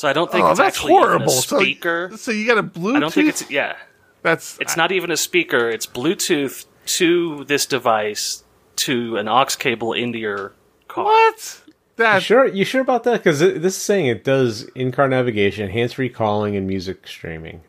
[0.01, 1.27] So I don't think Oh, it's that's actually even horrible.
[1.27, 2.11] a speaker.
[2.17, 2.97] So, you got a Bluetooth.
[2.97, 3.77] I don't think it's yeah.
[4.23, 5.69] that's It's not even a speaker.
[5.69, 6.65] It's Bluetooth
[6.97, 8.43] to this device
[8.77, 10.55] to an aux cable into your
[10.89, 11.05] car.
[11.05, 12.23] what You that.
[12.23, 12.47] sure?
[12.47, 13.19] You sure about that?
[13.23, 17.61] Because this is saying it does in-car navigation, hands-free calling, and music streaming.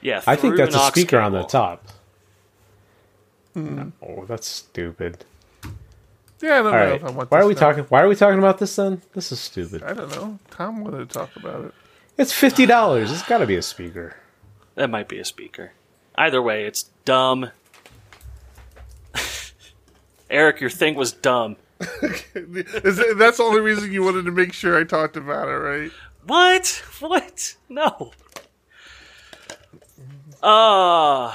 [0.00, 1.48] Yeah, I think that's a aux speaker on the cable.
[1.50, 1.88] top.
[3.52, 3.90] Hmm.
[4.02, 5.26] Oh, that's stupid.
[6.44, 7.30] Yeah, I don't All know right, if I want.
[7.30, 7.60] why are we now.
[7.60, 7.84] talking?
[7.84, 9.00] Why are we talking about this then?
[9.14, 9.82] This is stupid.
[9.82, 10.38] I don't know.
[10.50, 11.74] Tom wanted to talk about it.
[12.18, 13.10] It's fifty dollars.
[13.10, 14.16] It's got to be a speaker.
[14.74, 15.72] That might be a speaker.
[16.16, 17.50] Either way, it's dumb.
[20.30, 21.56] Eric, your thing was dumb.
[21.80, 25.52] Is that- that's the only reason you wanted to make sure I talked about it,
[25.52, 25.90] right?
[26.26, 26.82] What?
[27.00, 27.56] What?
[27.70, 28.12] No.
[30.42, 31.34] Uh,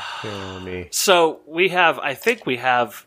[0.91, 3.05] so we have, I think we have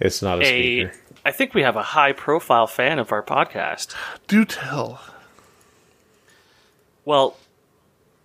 [0.00, 1.03] It's not a a, speaker.
[1.24, 3.94] I think we have a high profile fan of our podcast.
[4.28, 5.00] Do tell.
[7.04, 7.36] Well,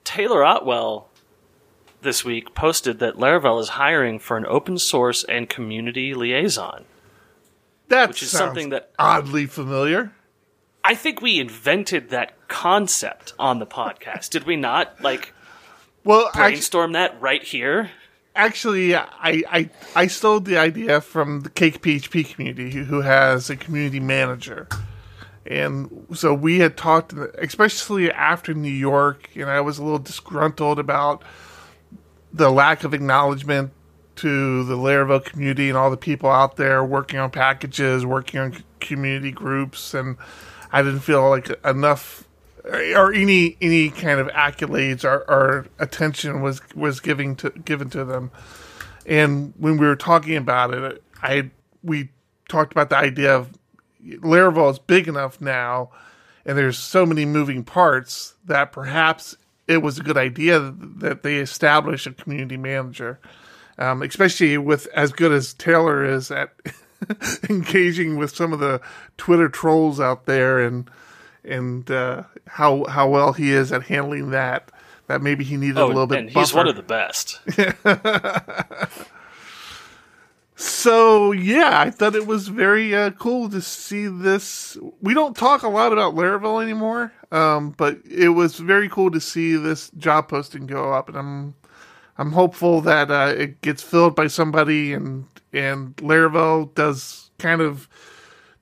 [0.04, 1.08] Taylor Otwell
[2.02, 6.86] this week posted that Laravel is hiring for an open source and community liaison.
[7.90, 10.12] That Which is something that- oddly familiar.
[10.84, 14.30] I think we invented that concept on the podcast.
[14.30, 15.02] Did we not?
[15.02, 15.34] Like
[16.04, 17.92] Well, brainstorm that right here?
[18.40, 23.56] Actually, I, I I stole the idea from the Cake PHP community, who, has a
[23.56, 24.68] community manager,
[25.46, 30.80] and so we had talked, especially after New York, and I was a little disgruntled
[30.80, 31.24] about
[32.32, 33.72] the lack of acknowledgement
[34.18, 38.64] to the Laravel community and all the people out there working on packages, working on
[38.80, 40.18] community groups, and
[40.72, 42.29] I didn't feel like enough
[42.70, 48.06] or any any kind of accolades or, or attention was was giving to given to
[48.06, 48.32] them.
[49.06, 51.52] And when we were talking about it, I
[51.84, 52.10] we
[52.48, 53.54] talked about the idea of
[54.04, 55.92] Laravel is big enough now,
[56.46, 59.36] and there's so many moving parts that perhaps
[59.68, 63.20] it was a good idea that they establish a community manager,
[63.78, 66.54] um, especially with as good as Taylor is at
[67.50, 68.82] engaging with some of the
[69.18, 70.90] Twitter trolls out there and
[71.44, 74.72] and uh, how how well he is at handling that.
[75.08, 76.20] That maybe he needed Oh, a little bit.
[76.20, 77.40] and he's one of the best.
[80.62, 84.78] So yeah, I thought it was very uh, cool to see this.
[85.02, 89.22] We don't talk a lot about Laravel anymore, um, but it was very cool to
[89.22, 91.56] see this job posting go up, and I'm
[92.18, 97.88] I'm hopeful that uh, it gets filled by somebody, and and Laravel does kind of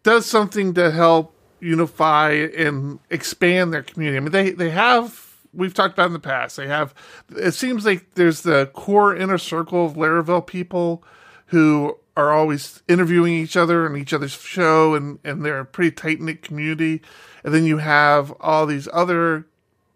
[0.03, 4.17] does something to help unify and expand their community.
[4.17, 6.57] I mean, they they have we've talked about in the past.
[6.57, 6.93] They have.
[7.35, 11.03] It seems like there's the core inner circle of Laravel people
[11.47, 15.91] who are always interviewing each other on each other's show, and and they're a pretty
[15.91, 17.01] tight knit community.
[17.43, 19.47] And then you have all these other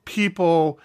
[0.05, 0.79] people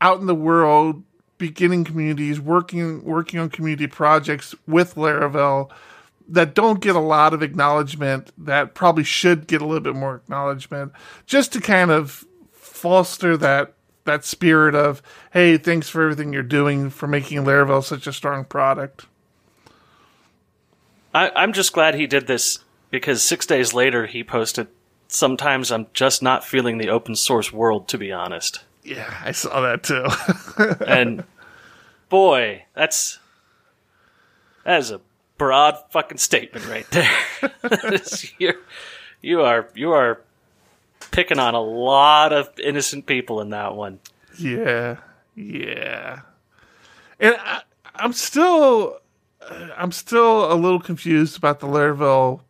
[0.00, 1.02] out in the world
[1.38, 5.70] beginning communities working working on community projects with Laravel
[6.28, 10.16] that don't get a lot of acknowledgement that probably should get a little bit more
[10.16, 10.92] acknowledgement
[11.26, 13.74] just to kind of foster that
[14.04, 15.02] that spirit of
[15.32, 19.06] hey thanks for everything you're doing for making Laravel such a strong product
[21.14, 22.58] I, I'm just glad he did this
[22.90, 24.68] because six days later he posted.
[25.08, 28.60] Sometimes I'm just not feeling the open source world, to be honest.
[28.84, 31.24] yeah I saw that too And
[32.08, 33.18] boy, that's
[34.64, 35.00] that is a
[35.38, 37.16] broad fucking statement right there.
[37.62, 38.54] That is- you're,
[39.22, 40.20] you are you are
[41.10, 44.00] picking on a lot of innocent people in that one.
[44.38, 44.98] Yeah,
[45.34, 46.20] yeah.
[47.18, 47.62] And I,
[47.96, 48.98] I'm still,
[49.76, 52.40] I'm still a little confused about the Laravel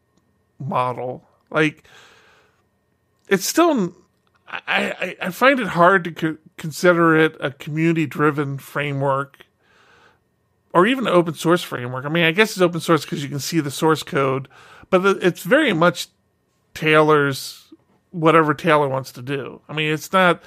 [0.58, 1.24] model.
[1.50, 1.84] Like,
[3.28, 3.94] it's still,
[4.46, 9.38] I, I, I find it hard to co- consider it a community-driven framework,
[10.72, 12.04] or even an open source framework.
[12.04, 14.48] I mean, I guess it's open source because you can see the source code,
[14.90, 16.08] but it's very much
[16.74, 17.72] Taylor's
[18.10, 19.60] whatever Taylor wants to do.
[19.68, 20.42] I mean, it's not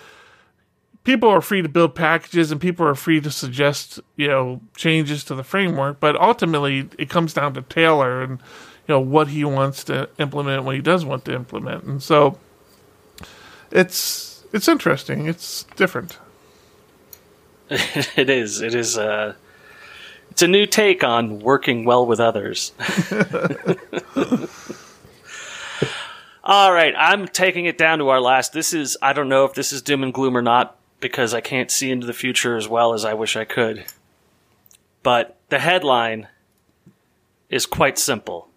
[1.04, 5.24] people are free to build packages and people are free to suggest you know changes
[5.24, 9.44] to the framework but ultimately it comes down to taylor and you know what he
[9.44, 12.38] wants to implement what he does want to implement and so
[13.72, 16.20] it's it's interesting it's different
[18.18, 18.62] it is.
[18.62, 19.36] It is a.
[20.32, 22.72] It's a new take on working well with others.
[26.44, 28.54] All right, I'm taking it down to our last.
[28.54, 28.98] This is.
[29.02, 31.92] I don't know if this is doom and gloom or not because I can't see
[31.92, 33.86] into the future as well as I wish I could.
[35.04, 36.30] But the headline
[37.50, 38.48] is quite simple.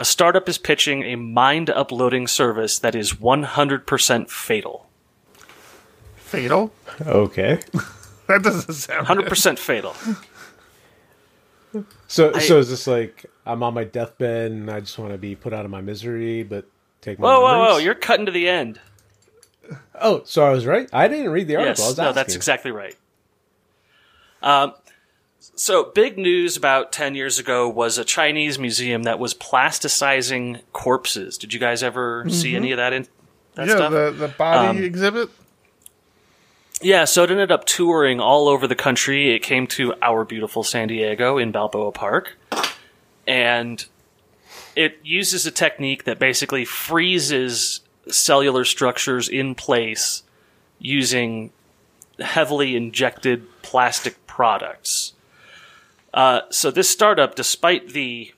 [0.00, 4.86] A startup is pitching a mind uploading service that is 100% fatal.
[6.16, 7.60] fatal Okay.
[8.28, 9.94] that doesn't sound Hundred percent fatal.
[12.06, 15.18] So I- so is this like I'm on my deathbed and I just want to
[15.18, 16.66] be put out of my misery, but
[17.00, 17.72] take my Whoa, whoa, memories?
[17.72, 17.78] whoa!
[17.78, 18.80] You're cutting to the end.
[20.00, 20.88] Oh, so I was right.
[20.92, 21.84] I didn't read the article.
[21.84, 22.96] I Yes, was no, that's exactly right.
[24.42, 24.74] Um,
[25.56, 31.38] so big news about ten years ago was a Chinese museum that was plasticizing corpses.
[31.38, 32.92] Did you guys ever see any of that?
[32.92, 33.06] In
[33.54, 33.92] that yeah stuff?
[33.92, 35.30] the, the body Um, exhibit
[36.84, 39.34] Yeah, so it ended up touring all over the country.
[39.34, 42.36] It came to our beautiful San Diego in Balboa Park.
[43.26, 43.82] And
[44.76, 47.80] it uses a technique that basically freezes
[48.10, 50.24] cellular structures in place
[50.78, 51.52] using
[52.18, 55.14] heavily injected plastic products.
[56.12, 58.34] Uh, so this startup, despite the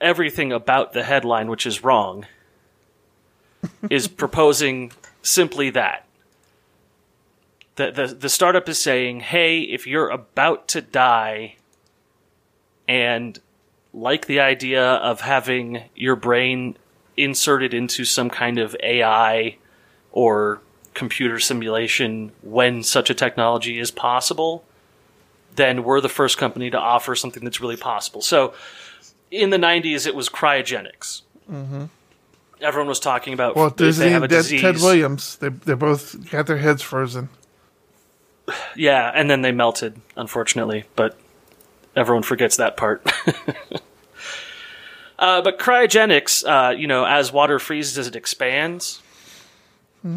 [0.00, 2.24] everything about the headline, which is wrong,
[3.90, 4.92] is proposing
[5.22, 6.06] simply that
[7.76, 11.56] the, the the startup is saying, "Hey, if you're about to die
[12.86, 13.38] and
[13.94, 16.76] like the idea of having your brain
[17.16, 19.56] inserted into some kind of AI
[20.10, 20.60] or
[20.94, 24.64] computer simulation when such a technology is possible,
[25.56, 28.52] then we're the first company to offer something that's really possible." So,
[29.30, 31.22] in the '90s, it was cryogenics.
[31.50, 31.84] Mm-hmm.
[32.60, 34.60] Everyone was talking about well if they have a disease.
[34.60, 37.28] ted williams they, they both got their heads frozen
[38.76, 41.18] Yeah, and then they melted, unfortunately, but
[41.96, 43.06] everyone forgets that part.
[45.18, 49.02] uh, but cryogenics, uh, you know, as water freezes, it expands.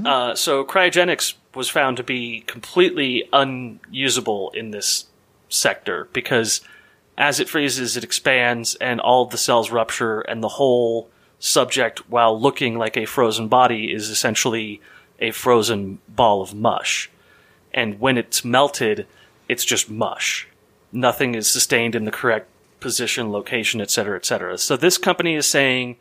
[0.07, 5.05] Uh, so cryogenics was found to be completely unusable in this
[5.47, 6.61] sector because
[7.17, 11.09] as it freezes, it expands, and all the cells rupture, and the whole
[11.39, 14.81] subject, while looking like a frozen body, is essentially
[15.19, 17.09] a frozen ball of mush.
[17.75, 19.05] And when it's melted,
[19.47, 20.47] it's just mush.
[20.91, 22.47] Nothing is sustained in the correct
[22.79, 24.57] position, location, etc., etc.
[24.57, 25.97] So this company is saying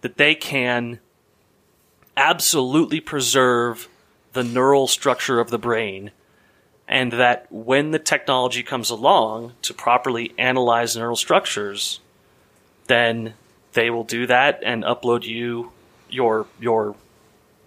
[0.00, 1.00] that they can
[2.16, 3.88] absolutely preserve
[4.32, 6.12] the neural structure of the brain
[6.86, 12.00] and that when the technology comes along to properly analyze neural structures,
[12.86, 13.34] then
[13.74, 15.72] they will do that and upload you
[16.08, 16.94] your your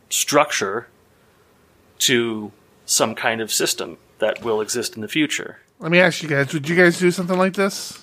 [0.09, 0.87] structure
[1.99, 2.51] to
[2.91, 5.59] some kind of system that will exist in the future.
[5.79, 7.97] Let me ask you guys: Would you guys do something like this?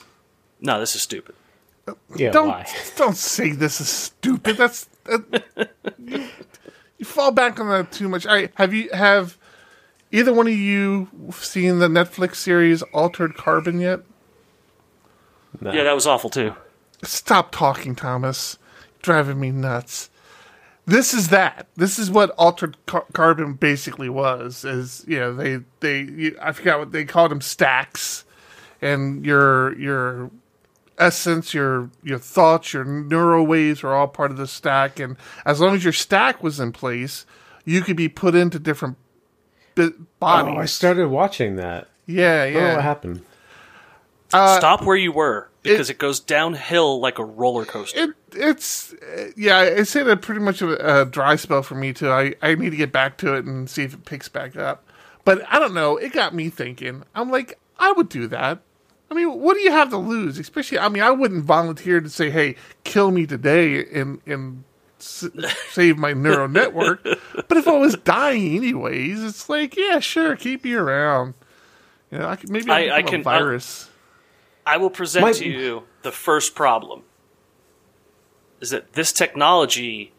[0.61, 1.35] No, this is stupid.
[2.17, 2.67] Yeah, don't why?
[2.97, 4.57] don't say this is stupid.
[4.57, 6.27] That's that, you,
[6.99, 8.27] you fall back on that too much.
[8.27, 9.37] All right, have you have
[10.11, 14.01] either one of you seen the Netflix series Altered Carbon yet?
[15.61, 15.73] No.
[15.73, 16.55] Yeah, that was awful too.
[17.03, 18.59] Stop talking, Thomas.
[19.03, 20.11] Driving me nuts.
[20.89, 21.67] This is that.
[21.77, 24.65] This is what altered car- carbon basically was.
[24.65, 28.25] Is you know they they you, I forgot what they called them stacks,
[28.81, 30.31] and your your
[30.97, 34.99] essence, your your thoughts, your neural waves are all part of the stack.
[34.99, 37.27] And as long as your stack was in place,
[37.67, 38.97] you could be put into different
[39.75, 40.55] bi- bodies.
[40.57, 41.89] Oh, I started watching that.
[42.07, 42.75] yeah, I don't know yeah.
[42.77, 43.25] what happened.
[44.33, 47.99] Uh, Stop where you were because it, goes downhill like a roller coaster.
[47.99, 49.63] It it's uh, yeah.
[49.63, 52.11] It's hit a pretty much of a, a dry spell for me too.
[52.11, 54.85] I I need to get back to it and see if it picks back up.
[55.25, 55.97] But I don't know.
[55.97, 57.05] It got me thinking.
[57.15, 58.61] I'm like, I would do that.
[59.11, 60.39] I mean, what do you have to lose?
[60.39, 64.65] Especially, I mean, I wouldn't volunteer to say, "Hey, kill me today," and and
[65.01, 65.29] s-
[65.71, 67.03] save my neural network.
[67.05, 71.35] But if I was dying anyways, it's like, yeah, sure, keep me around.
[72.11, 73.89] You know, I could, maybe I- I, I can- a virus.
[74.67, 77.03] I will present My- to you the first problem.
[78.61, 80.13] Is that this technology,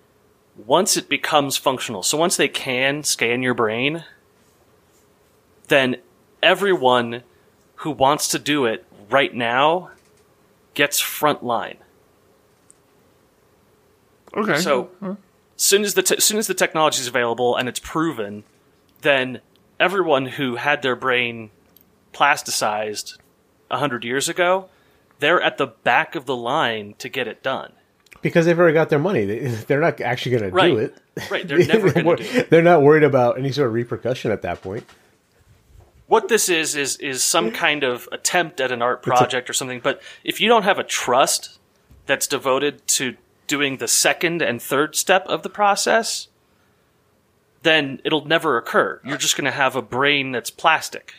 [0.56, 4.06] once it becomes functional, so once they can scan your brain,
[5.68, 5.98] then
[6.42, 7.24] everyone
[7.76, 9.92] who wants to do it right now
[10.74, 11.78] gets front line.
[14.36, 14.60] okay.
[14.60, 14.90] So,
[15.56, 18.44] soon as the te- soon as the technology is available and it's proven,
[19.02, 19.42] then
[19.80, 21.52] everyone who had their brain
[22.14, 23.18] plasticized
[23.72, 24.70] hundred years ago,
[25.20, 27.74] they're at the back of the line to get it done.
[28.22, 29.26] Because they've already got their money.
[29.26, 30.98] They, they're not actually going to do it.
[31.30, 32.50] Right, they're never going to do it.
[32.50, 34.86] They're not worried about any sort of repercussion at that point.
[36.08, 39.80] What this is is is some kind of attempt at an art project or something.
[39.80, 41.60] But if you don't have a trust
[42.08, 43.16] that's devoted to
[43.46, 46.28] doing the second and third step of the process,
[47.62, 49.00] then it'll never occur.
[49.04, 51.14] You're just going to have a brain that's plastic.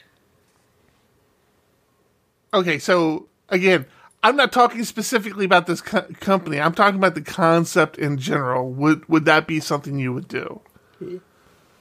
[2.53, 3.87] Okay, so again,
[4.23, 6.61] I'm not talking specifically about this co- company.
[6.61, 8.71] I'm talking about the concept in general.
[8.71, 10.61] Would would that be something you would do?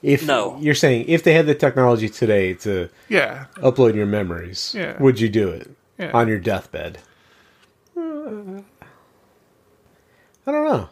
[0.02, 0.56] If No.
[0.60, 3.46] you're saying if they had the technology today to Yeah.
[3.56, 4.96] upload your memories, Yeah.
[5.02, 6.10] would you do it Yeah.
[6.14, 7.00] on your deathbed?
[7.94, 8.62] Uh,
[10.46, 10.88] I don't know.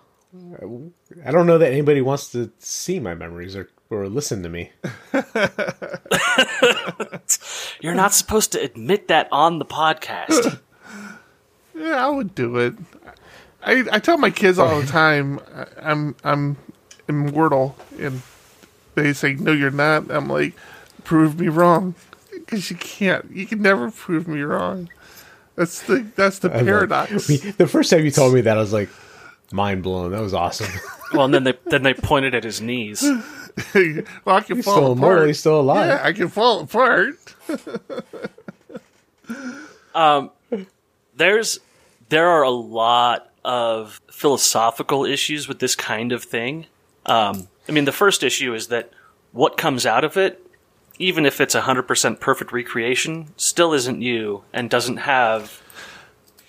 [1.25, 4.73] I don't know that anybody wants to see my memories or, or listen to me.
[7.81, 10.61] You're not supposed to admit that on the podcast.
[11.79, 12.75] Yeah, I would do it.
[13.63, 16.57] I I tell my kids all the time I- I'm I'm
[17.09, 18.23] immortal, and
[18.95, 20.11] they say no, you're not.
[20.11, 20.55] I'm like,
[21.05, 21.95] prove me wrong,
[22.33, 23.31] because you can't.
[23.31, 24.89] You can never prove me wrong.
[25.57, 27.27] That's the that's the I'm like- paradox.
[27.27, 28.89] the first time you told me that, I was like,
[29.53, 30.13] mind blown.
[30.13, 30.71] That was awesome.
[31.13, 33.03] well, and then they then they pointed at his knees.
[33.75, 34.99] well, I can He's fall still immortal.
[35.17, 35.27] apart.
[35.27, 35.89] He's still alive.
[35.89, 37.17] Yeah, I can fall apart.
[39.95, 40.31] um,
[41.17, 41.59] there's
[42.09, 46.67] there are a lot of philosophical issues with this kind of thing.
[47.07, 48.91] Um, I mean, the first issue is that
[49.33, 50.45] what comes out of it,
[50.99, 55.63] even if it's a hundred percent perfect recreation, still isn't you and doesn't have.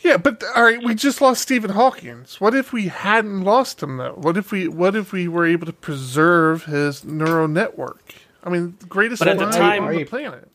[0.02, 2.40] Yeah, but all right, we just lost Stephen Hawkins.
[2.40, 4.14] What if we hadn't lost him though?
[4.14, 8.14] What if we what if we were able to preserve his neural network?
[8.44, 10.48] I mean, the greatest But at the time- on the planet.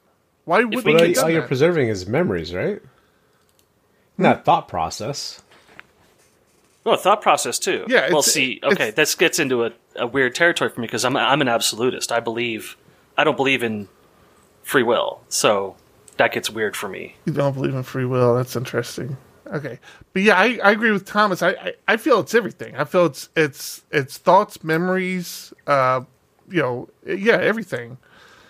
[0.46, 2.80] Why wouldn't we we But could- have all, all you're preserving is memories, right?
[4.16, 5.42] Not thought process.
[6.86, 7.84] Oh, thought process too.
[7.88, 11.04] Yeah, Well, it's- see, okay, this gets into a, a weird territory for me because
[11.04, 12.12] I'm I'm an absolutist.
[12.12, 12.76] I believe
[13.16, 13.88] I don't believe in
[14.62, 15.20] free will.
[15.28, 15.76] So
[16.18, 17.16] that gets weird for me.
[17.24, 18.34] You don't believe in free will.
[18.34, 19.16] That's interesting.
[19.46, 19.78] Okay,
[20.12, 21.42] but yeah, I, I agree with Thomas.
[21.42, 22.76] I, I, I feel it's everything.
[22.76, 26.02] I feel it's it's it's thoughts, memories, uh,
[26.50, 27.98] you know, yeah, everything.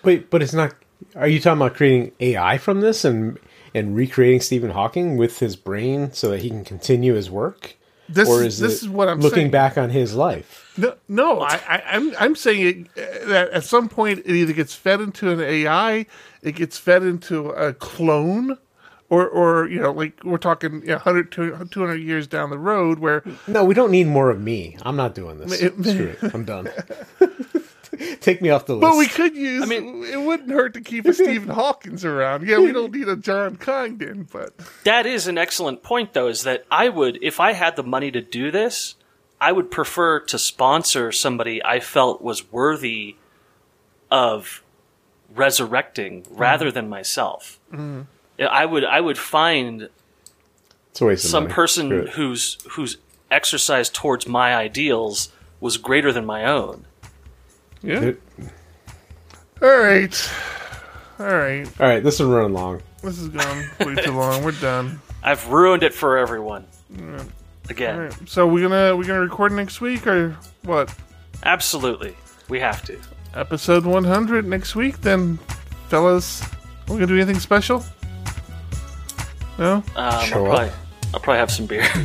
[0.03, 0.73] Wait, but it's not.
[1.15, 3.37] Are you talking about creating AI from this and
[3.75, 7.75] and recreating Stephen Hawking with his brain so that he can continue his work?
[8.07, 9.51] This or is is this is what I'm looking saying.
[9.51, 10.73] back on his life?
[10.77, 14.53] No, no, I, I, I'm I'm saying it, uh, that at some point it either
[14.53, 16.05] gets fed into an AI,
[16.43, 18.59] it gets fed into a clone,
[19.09, 22.99] or or you know, like we're talking you know, 100 200 years down the road
[22.99, 24.77] where No, we don't need more of me.
[24.83, 25.61] I'm not doing this.
[25.63, 26.33] It.
[26.33, 26.69] I'm done.
[28.21, 28.81] Take me off the list.
[28.91, 29.63] But we could use.
[29.63, 32.47] I mean- mean, it wouldn't hurt to keep a Stephen Hawkins around.
[32.47, 34.53] Yeah, we don't need a John Congdon, but
[34.83, 38.11] That is an excellent point, though, is that I would, if I had the money
[38.11, 38.95] to do this,
[39.39, 43.17] I would prefer to sponsor somebody I felt was worthy
[44.09, 44.63] of
[45.33, 46.35] resurrecting mm-hmm.
[46.35, 47.59] rather than myself.
[47.71, 48.01] Mm-hmm.
[48.39, 49.89] I would, I would find
[50.91, 51.53] it's a waste of some money.
[51.53, 52.09] person Screw it.
[52.09, 52.97] whose whose
[53.31, 56.85] exercise towards my ideals was greater than my own.
[57.85, 58.01] Yeah.
[58.01, 58.21] It-
[59.61, 60.31] All right,
[61.19, 61.67] all right.
[61.79, 62.81] all right, this is running long.
[63.01, 64.43] This is gone way too long.
[64.43, 64.99] We're done.
[65.23, 66.65] I've ruined it for everyone.
[66.99, 67.25] All
[67.69, 68.13] Again, right.
[68.29, 70.93] So we're gonna we're gonna record next week or what?
[71.43, 72.15] absolutely,
[72.49, 72.99] we have to.
[73.33, 75.01] Episode 100 next week.
[75.01, 75.37] Then,
[75.89, 76.43] fellas,
[76.87, 77.83] we gonna do anything special?
[79.57, 79.75] No.
[79.75, 79.83] Um,
[80.25, 80.71] Show I'll probably,
[81.13, 81.87] I'll probably have some beer.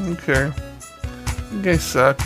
[0.00, 0.50] Okay.
[1.52, 2.18] You guys suck.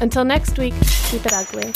[0.00, 0.74] Until next week,
[1.10, 1.72] keep it ugly.